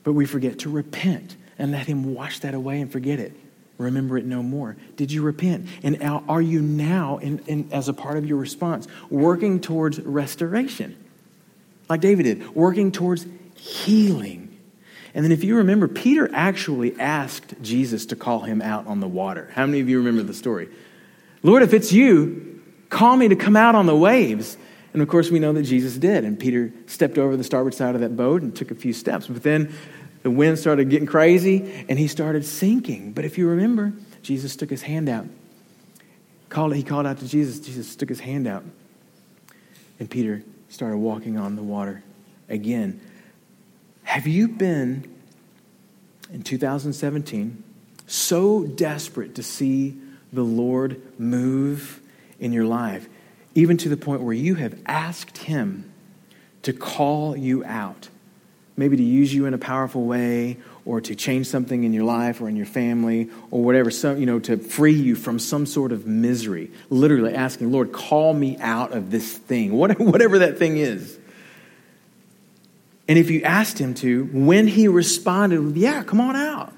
but 0.03 0.13
we 0.13 0.25
forget 0.25 0.57
to 0.59 0.69
repent 0.69 1.35
and 1.57 1.71
let 1.71 1.87
Him 1.87 2.13
wash 2.13 2.39
that 2.39 2.53
away 2.53 2.81
and 2.81 2.91
forget 2.91 3.19
it 3.19 3.33
remember 3.77 4.17
it 4.17 4.25
no 4.25 4.41
more. 4.41 4.75
Did 4.95 5.11
you 5.11 5.21
repent? 5.21 5.67
And 5.83 6.01
are 6.03 6.41
you 6.41 6.61
now, 6.61 7.17
in, 7.17 7.39
in, 7.47 7.69
as 7.71 7.89
a 7.89 7.93
part 7.93 8.17
of 8.17 8.25
your 8.25 8.37
response, 8.37 8.87
working 9.09 9.59
towards 9.59 9.99
restoration? 9.99 10.95
Like 11.89 12.01
David 12.01 12.23
did, 12.23 12.55
working 12.55 12.91
towards 12.91 13.25
healing. 13.55 14.57
And 15.13 15.23
then, 15.23 15.31
if 15.31 15.43
you 15.43 15.57
remember, 15.57 15.87
Peter 15.87 16.29
actually 16.33 16.99
asked 16.99 17.53
Jesus 17.61 18.05
to 18.07 18.15
call 18.15 18.41
him 18.41 18.61
out 18.61 18.85
on 18.87 18.99
the 18.99 19.07
water. 19.07 19.49
How 19.53 19.65
many 19.65 19.79
of 19.79 19.87
you 19.87 19.99
remember 19.99 20.23
the 20.23 20.33
story? 20.33 20.67
Lord, 21.41 21.63
if 21.63 21.73
it's 21.73 21.93
you, 21.93 22.61
call 22.89 23.15
me 23.15 23.29
to 23.29 23.35
come 23.35 23.55
out 23.55 23.75
on 23.75 23.85
the 23.85 23.95
waves. 23.95 24.57
And 24.91 25.01
of 25.01 25.07
course, 25.07 25.29
we 25.29 25.39
know 25.39 25.53
that 25.53 25.63
Jesus 25.63 25.95
did. 25.95 26.25
And 26.25 26.37
Peter 26.37 26.71
stepped 26.87 27.17
over 27.17 27.37
the 27.37 27.43
starboard 27.43 27.73
side 27.73 27.95
of 27.95 28.01
that 28.01 28.17
boat 28.17 28.41
and 28.41 28.53
took 28.53 28.71
a 28.71 28.75
few 28.75 28.91
steps. 28.91 29.27
But 29.27 29.43
then 29.43 29.73
the 30.25 30.31
wind 30.31 30.57
started 30.57 30.89
getting 30.89 31.05
crazy 31.05 31.85
and 31.87 31.99
he 31.99 32.07
started 32.07 32.43
sinking. 32.43 33.11
But 33.11 33.25
if 33.25 33.37
you 33.37 33.47
remember, 33.47 33.93
Jesus 34.23 34.55
took 34.55 34.71
his 34.71 34.81
hand 34.81 35.07
out. 35.07 35.27
Called, 36.49 36.73
he 36.73 36.81
called 36.81 37.05
out 37.05 37.19
to 37.19 37.27
Jesus. 37.27 37.59
Jesus 37.59 37.95
took 37.95 38.09
his 38.09 38.21
hand 38.21 38.47
out. 38.47 38.63
And 39.99 40.09
Peter 40.09 40.41
started 40.67 40.97
walking 40.97 41.37
on 41.37 41.55
the 41.55 41.61
water 41.61 42.01
again. 42.49 42.99
Have 44.01 44.25
you 44.25 44.47
been 44.47 45.07
in 46.33 46.41
2017 46.41 47.63
so 48.07 48.63
desperate 48.63 49.35
to 49.35 49.43
see 49.43 49.95
the 50.33 50.41
Lord 50.41 50.99
move 51.19 52.01
in 52.39 52.51
your 52.51 52.65
life, 52.65 53.07
even 53.53 53.77
to 53.77 53.89
the 53.89 53.97
point 53.97 54.23
where 54.23 54.33
you 54.33 54.55
have 54.55 54.75
asked 54.87 55.37
Him 55.37 55.93
to 56.63 56.73
call 56.73 57.37
you 57.37 57.63
out? 57.63 58.09
Maybe 58.77 58.97
to 58.97 59.03
use 59.03 59.33
you 59.33 59.45
in 59.45 59.53
a 59.53 59.57
powerful 59.57 60.05
way 60.05 60.57
or 60.85 61.01
to 61.01 61.15
change 61.15 61.47
something 61.47 61.83
in 61.83 61.93
your 61.93 62.03
life 62.03 62.41
or 62.41 62.49
in 62.49 62.55
your 62.55 62.65
family 62.65 63.29
or 63.51 63.63
whatever, 63.63 63.89
so, 63.89 64.13
you 64.15 64.25
know, 64.25 64.39
to 64.39 64.57
free 64.57 64.93
you 64.93 65.15
from 65.15 65.39
some 65.39 65.65
sort 65.65 65.91
of 65.91 66.05
misery. 66.05 66.71
Literally 66.89 67.33
asking, 67.33 67.71
Lord, 67.71 67.91
call 67.91 68.33
me 68.33 68.57
out 68.59 68.91
of 68.91 69.11
this 69.11 69.37
thing, 69.37 69.73
whatever 69.77 70.39
that 70.39 70.57
thing 70.57 70.77
is. 70.77 71.17
And 73.07 73.19
if 73.19 73.29
you 73.29 73.43
asked 73.43 73.79
him 73.79 73.93
to, 73.95 74.25
when 74.33 74.67
he 74.67 74.87
responded, 74.87 75.75
yeah, 75.75 76.03
come 76.03 76.19
on 76.19 76.35
out, 76.35 76.73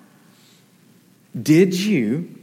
did 1.40 1.74
you 1.74 2.34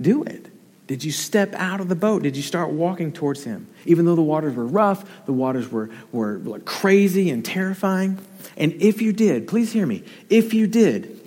do 0.00 0.24
it? 0.24 0.41
Did 0.86 1.04
you 1.04 1.12
step 1.12 1.54
out 1.54 1.80
of 1.80 1.88
the 1.88 1.94
boat? 1.94 2.22
Did 2.22 2.36
you 2.36 2.42
start 2.42 2.70
walking 2.70 3.12
towards 3.12 3.44
him? 3.44 3.68
Even 3.86 4.04
though 4.04 4.16
the 4.16 4.22
waters 4.22 4.54
were 4.54 4.66
rough, 4.66 5.04
the 5.26 5.32
waters 5.32 5.70
were, 5.70 5.90
were 6.10 6.58
crazy 6.60 7.30
and 7.30 7.44
terrifying. 7.44 8.18
And 8.56 8.72
if 8.82 9.00
you 9.00 9.12
did, 9.12 9.46
please 9.46 9.72
hear 9.72 9.86
me, 9.86 10.02
if 10.28 10.52
you 10.52 10.66
did 10.66 11.20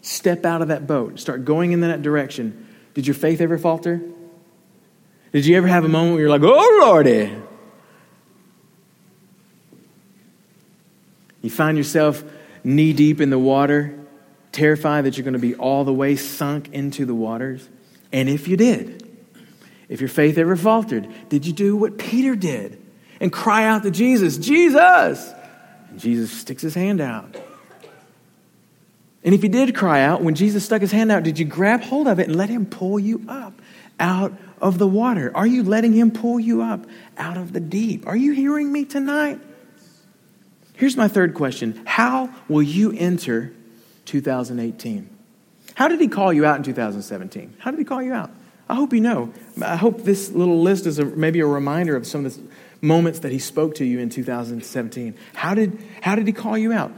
step 0.00 0.44
out 0.44 0.62
of 0.62 0.68
that 0.68 0.86
boat, 0.86 1.18
start 1.18 1.44
going 1.44 1.72
in 1.72 1.80
that 1.80 2.02
direction, 2.02 2.66
did 2.94 3.06
your 3.06 3.14
faith 3.14 3.40
ever 3.40 3.58
falter? 3.58 4.00
Did 5.32 5.44
you 5.44 5.56
ever 5.56 5.66
have 5.66 5.84
a 5.84 5.88
moment 5.88 6.14
where 6.14 6.22
you're 6.22 6.30
like, 6.30 6.42
oh, 6.42 6.80
Lordy? 6.82 7.30
You 11.42 11.50
find 11.50 11.76
yourself 11.76 12.24
knee 12.64 12.92
deep 12.92 13.20
in 13.20 13.30
the 13.30 13.38
water, 13.38 13.98
terrified 14.52 15.04
that 15.04 15.16
you're 15.16 15.24
going 15.24 15.34
to 15.34 15.38
be 15.38 15.54
all 15.54 15.84
the 15.84 15.92
way 15.92 16.16
sunk 16.16 16.72
into 16.72 17.04
the 17.04 17.14
waters? 17.14 17.68
And 18.12 18.28
if 18.28 18.48
you 18.48 18.56
did, 18.56 19.08
if 19.88 20.00
your 20.00 20.08
faith 20.08 20.38
ever 20.38 20.56
faltered, 20.56 21.08
did 21.28 21.46
you 21.46 21.52
do 21.52 21.76
what 21.76 21.98
Peter 21.98 22.36
did 22.36 22.80
and 23.20 23.32
cry 23.32 23.64
out 23.64 23.82
to 23.82 23.90
Jesus, 23.90 24.38
Jesus? 24.38 25.32
And 25.90 25.98
Jesus 25.98 26.30
sticks 26.30 26.62
his 26.62 26.74
hand 26.74 27.00
out. 27.00 27.36
And 29.24 29.34
if 29.34 29.42
you 29.42 29.48
did 29.48 29.74
cry 29.74 30.02
out, 30.02 30.22
when 30.22 30.34
Jesus 30.34 30.64
stuck 30.64 30.80
his 30.80 30.92
hand 30.92 31.10
out, 31.10 31.22
did 31.22 31.38
you 31.38 31.44
grab 31.44 31.82
hold 31.82 32.06
of 32.06 32.18
it 32.18 32.28
and 32.28 32.36
let 32.36 32.48
him 32.48 32.66
pull 32.66 32.98
you 32.98 33.24
up 33.28 33.60
out 33.98 34.32
of 34.60 34.78
the 34.78 34.86
water? 34.86 35.32
Are 35.34 35.46
you 35.46 35.62
letting 35.62 35.92
him 35.92 36.10
pull 36.10 36.38
you 36.38 36.62
up 36.62 36.86
out 37.16 37.36
of 37.36 37.52
the 37.52 37.60
deep? 37.60 38.06
Are 38.06 38.16
you 38.16 38.32
hearing 38.32 38.70
me 38.70 38.84
tonight? 38.84 39.40
Here's 40.74 40.96
my 40.96 41.08
third 41.08 41.34
question 41.34 41.82
How 41.84 42.32
will 42.48 42.62
you 42.62 42.92
enter 42.92 43.52
2018? 44.04 45.17
How 45.78 45.86
did 45.86 46.00
he 46.00 46.08
call 46.08 46.32
you 46.32 46.44
out 46.44 46.56
in 46.56 46.64
2017? 46.64 47.54
How 47.60 47.70
did 47.70 47.78
he 47.78 47.84
call 47.84 48.02
you 48.02 48.12
out? 48.12 48.32
I 48.68 48.74
hope 48.74 48.92
you 48.92 49.00
know. 49.00 49.32
I 49.62 49.76
hope 49.76 50.02
this 50.02 50.28
little 50.32 50.60
list 50.60 50.86
is 50.86 50.98
a, 50.98 51.04
maybe 51.04 51.38
a 51.38 51.46
reminder 51.46 51.94
of 51.94 52.04
some 52.04 52.26
of 52.26 52.34
the 52.34 52.42
moments 52.80 53.20
that 53.20 53.30
he 53.30 53.38
spoke 53.38 53.76
to 53.76 53.84
you 53.84 54.00
in 54.00 54.10
2017. 54.10 55.14
How 55.34 55.54
did, 55.54 55.78
how 56.00 56.16
did 56.16 56.26
he 56.26 56.32
call 56.32 56.58
you 56.58 56.72
out? 56.72 56.90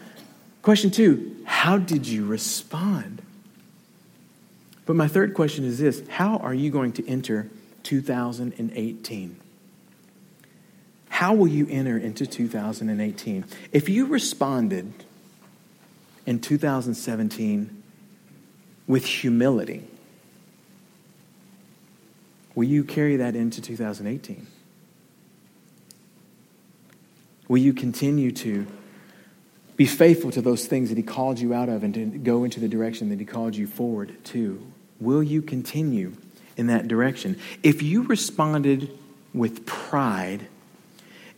Question 0.63 0.91
two, 0.91 1.37
how 1.45 1.77
did 1.77 2.07
you 2.07 2.25
respond? 2.25 3.21
But 4.87 4.97
my 4.97 5.09
third 5.09 5.35
question 5.35 5.67
is 5.67 5.79
this 5.79 6.03
How 6.09 6.39
are 6.39 6.55
you 6.55 6.71
going 6.71 6.93
to 6.93 7.07
enter 7.07 7.51
2018? 7.83 9.37
How 11.11 11.35
will 11.35 11.49
you 11.49 11.67
enter 11.69 11.99
into 11.99 12.27
2018? 12.27 13.45
If 13.73 13.91
you 13.91 14.07
responded 14.07 14.91
in 16.25 16.41
2017 16.41 17.80
with 18.87 19.05
humility, 19.05 19.83
will 22.55 22.65
you 22.65 22.85
carry 22.85 23.17
that 23.17 23.37
into 23.37 23.61
2018? 23.61 24.47
Will 27.49 27.59
you 27.59 27.73
continue 27.73 28.31
to 28.31 28.67
be 29.77 29.87
faithful 29.87 30.31
to 30.31 30.43
those 30.43 30.67
things 30.67 30.89
that 30.91 30.99
He 30.99 31.03
called 31.03 31.39
you 31.39 31.55
out 31.55 31.69
of 31.69 31.83
and 31.83 31.95
to 31.95 32.05
go 32.07 32.45
into 32.45 32.61
the 32.61 32.69
direction 32.69 33.09
that 33.09 33.19
He 33.19 33.25
called 33.25 33.57
you 33.57 33.67
forward 33.67 34.23
to? 34.27 34.65
Will 35.01 35.23
you 35.23 35.43
continue 35.43 36.13
in 36.57 36.67
that 36.67 36.87
direction? 36.87 37.39
If 37.63 37.83
you 37.83 38.03
responded 38.03 38.91
with 39.33 39.65
pride 39.67 40.47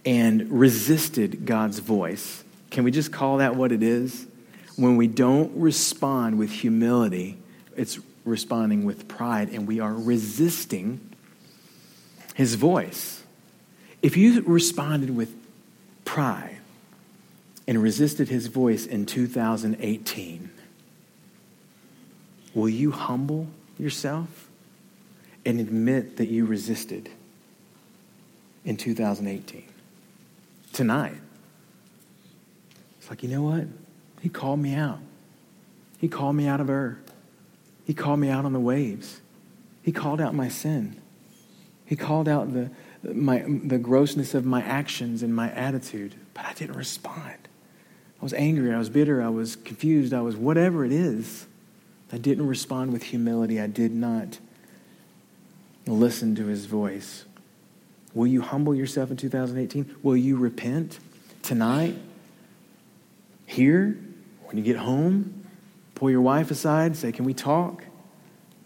and 0.05 0.51
resisted 0.51 1.47
God's 1.47 1.79
voice, 1.79 2.43
can 2.71 2.85
we 2.85 2.91
just 2.91 3.13
call 3.13 3.39
that 3.39 3.55
what 3.55 3.71
it 3.71 3.83
is? 3.83 4.27
When 4.77 4.97
we 4.97 5.07
don't 5.07 5.53
respond 5.57 6.39
with 6.39 6.51
humility, 6.51 7.39
it's 7.77 7.99
responding 8.25 8.85
with 8.85 9.09
pride, 9.09 9.51
and 9.51 9.67
we 9.67 9.81
are 9.81 9.93
resisting 9.93 11.01
His 12.35 12.55
voice. 12.55 13.23
If 14.01 14.17
you 14.17 14.43
responded 14.43 15.15
with 15.15 15.35
pride 16.05 16.59
and 17.67 17.83
resisted 17.83 18.29
His 18.29 18.47
voice 18.47 18.87
in 18.87 19.07
2018, 19.07 20.51
Will 22.55 22.69
you 22.69 22.91
humble 22.91 23.49
yourself 23.79 24.49
and 25.45 25.59
admit 25.59 26.19
that 26.19 26.27
you 26.27 26.45
resisted 26.45 27.09
in 28.65 28.77
2018? 28.77 29.65
Tonight. 30.73 31.17
It's 32.99 33.09
like, 33.09 33.23
you 33.23 33.29
know 33.29 33.43
what? 33.43 33.67
He 34.23 34.29
called 34.29 34.61
me 34.61 34.75
out. 34.75 35.01
He 35.99 36.07
called 36.07 36.37
me 36.37 36.47
out 36.47 36.61
of 36.61 36.71
Ur. 36.71 36.97
He 37.85 37.93
called 37.93 38.21
me 38.21 38.29
out 38.29 38.45
on 38.45 38.53
the 38.53 38.61
waves. 38.61 39.21
He 39.83 39.91
called 39.91 40.21
out 40.21 40.33
my 40.33 40.49
sin. 40.49 41.01
He 41.85 41.97
called 41.97 42.29
out 42.29 42.53
the, 42.53 42.71
my, 43.03 43.45
the 43.47 43.79
grossness 43.79 44.33
of 44.33 44.47
my 44.47 44.63
actions 44.63 45.25
and 45.25 45.35
my 45.35 45.51
attitude, 45.51 46.15
but 46.35 46.45
I 46.45 46.53
didn't 46.53 46.77
respond. 46.77 47.49
I 48.21 48.23
was 48.23 48.33
angry. 48.35 48.73
I 48.73 48.79
was 48.79 48.89
bitter. 48.89 49.21
I 49.21 49.29
was 49.29 49.57
confused. 49.57 50.15
I 50.15 50.21
was 50.21 50.37
whatever 50.37 50.85
it 50.85 50.93
is. 50.93 51.47
I 52.13 52.19
didn't 52.19 52.47
respond 52.47 52.93
with 52.93 53.03
humility. 53.03 53.61
I 53.61 53.67
did 53.67 53.93
not 53.93 54.39
listen 55.85 56.37
to 56.37 56.47
his 56.47 56.67
voice. 56.67 57.25
Will 58.15 58.29
you 58.29 58.41
humble 58.41 58.73
yourself 58.73 59.11
in 59.11 59.17
2018? 59.17 59.97
Will 60.05 60.17
you 60.17 60.37
repent 60.37 61.01
tonight? 61.43 61.97
Here? 63.47 63.99
When 64.53 64.59
you 64.59 64.65
get 64.65 64.77
home? 64.77 65.47
Pull 65.95 66.11
your 66.11 66.21
wife 66.21 66.51
aside, 66.51 66.95
say, 66.95 67.11
Can 67.11 67.25
we 67.25 67.33
talk? 67.33 67.85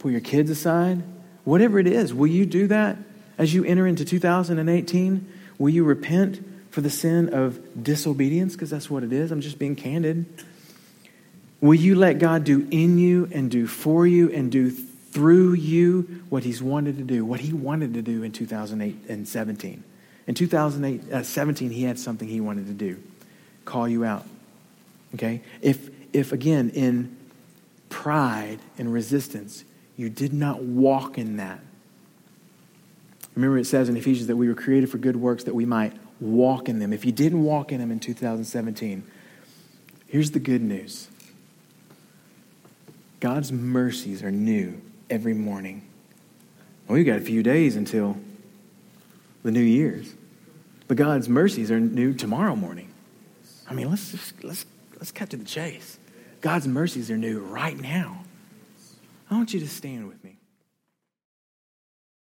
Pull 0.01 0.11
your 0.11 0.20
kids 0.20 0.51
aside. 0.51 1.03
Whatever 1.44 1.79
it 1.79 1.87
is, 1.87 2.12
will 2.12 2.27
you 2.27 2.44
do 2.44 2.66
that 2.66 2.96
as 3.38 3.55
you 3.55 3.64
enter 3.64 3.87
into 3.87 4.05
2018? 4.05 5.33
Will 5.59 5.70
you 5.70 5.85
repent 5.85 6.44
for 6.72 6.81
the 6.81 6.90
sin 6.90 7.33
of 7.33 7.61
disobedience? 7.81 8.55
Because 8.55 8.68
that's 8.68 8.90
what 8.90 9.05
it 9.05 9.12
is. 9.12 9.31
I'm 9.31 9.40
just 9.40 9.61
being 9.61 9.77
candid. 9.77 10.27
Will 11.61 11.75
you 11.75 11.94
let 11.94 12.18
God 12.18 12.42
do 12.42 12.66
in 12.72 12.99
you 12.99 13.29
and 13.33 13.49
do 13.49 13.68
for 13.68 14.09
you 14.09 14.31
and 14.33 14.51
do 14.51 14.70
through 14.70 15.53
you 15.53 16.25
what 16.31 16.42
He's 16.42 16.61
wanted 16.61 16.99
to 16.99 17.05
do, 17.05 17.25
what 17.25 17.40
He 17.40 17.53
wanted 17.53 17.94
to 17.94 18.03
do 18.03 18.25
in 18.25 18.33
2008 18.33 19.09
and 19.09 19.29
17? 19.29 19.85
In 20.27 20.35
2017, 20.35 21.68
uh, 21.68 21.72
He 21.72 21.85
had 21.85 22.01
something 22.01 22.27
He 22.27 22.40
wanted 22.40 22.66
to 22.66 22.72
do 22.72 23.01
call 23.64 23.88
you 23.88 24.05
out. 24.05 24.27
Okay? 25.14 25.42
If, 25.62 25.90
if 26.12 26.32
again, 26.32 26.70
in 26.70 27.16
pride 27.88 28.58
and 28.78 28.92
resistance, 28.92 29.64
you 29.96 30.10
did 30.10 30.32
not 30.32 30.62
walk 30.62 31.18
in 31.18 31.36
that. 31.36 31.60
Remember, 33.34 33.58
it 33.58 33.66
says 33.66 33.88
in 33.88 33.96
Ephesians 33.96 34.26
that 34.28 34.36
we 34.36 34.48
were 34.48 34.54
created 34.54 34.90
for 34.90 34.98
good 34.98 35.16
works 35.16 35.44
that 35.44 35.54
we 35.54 35.66
might 35.66 35.92
walk 36.20 36.68
in 36.68 36.78
them. 36.78 36.92
If 36.92 37.04
you 37.04 37.12
didn't 37.12 37.42
walk 37.42 37.72
in 37.72 37.78
them 37.78 37.90
in 37.90 38.00
2017, 38.00 39.04
here's 40.08 40.30
the 40.30 40.40
good 40.40 40.62
news 40.62 41.08
God's 43.20 43.52
mercies 43.52 44.22
are 44.22 44.30
new 44.30 44.80
every 45.10 45.34
morning. 45.34 45.82
Well, 46.86 46.96
we've 46.96 47.06
got 47.06 47.18
a 47.18 47.22
few 47.22 47.42
days 47.42 47.76
until 47.76 48.16
the 49.42 49.50
New 49.50 49.60
Year's. 49.60 50.14
But 50.88 50.96
God's 50.96 51.28
mercies 51.28 51.70
are 51.70 51.80
new 51.80 52.14
tomorrow 52.14 52.54
morning. 52.54 52.92
I 53.68 53.74
mean, 53.74 53.90
let's 53.90 54.12
just 54.12 54.44
let's 54.44 54.64
let's 54.96 55.12
cut 55.12 55.30
to 55.30 55.37
the 55.37 55.44
chase. 55.44 55.98
God's 56.40 56.66
mercies 56.66 57.11
are 57.11 57.16
new 57.16 57.40
right 57.40 57.78
now. 57.78 58.24
I 59.30 59.35
want 59.35 59.54
you 59.54 59.61
to 59.61 59.68
stand 59.68 60.09
with 60.09 60.22
me. 60.22 60.25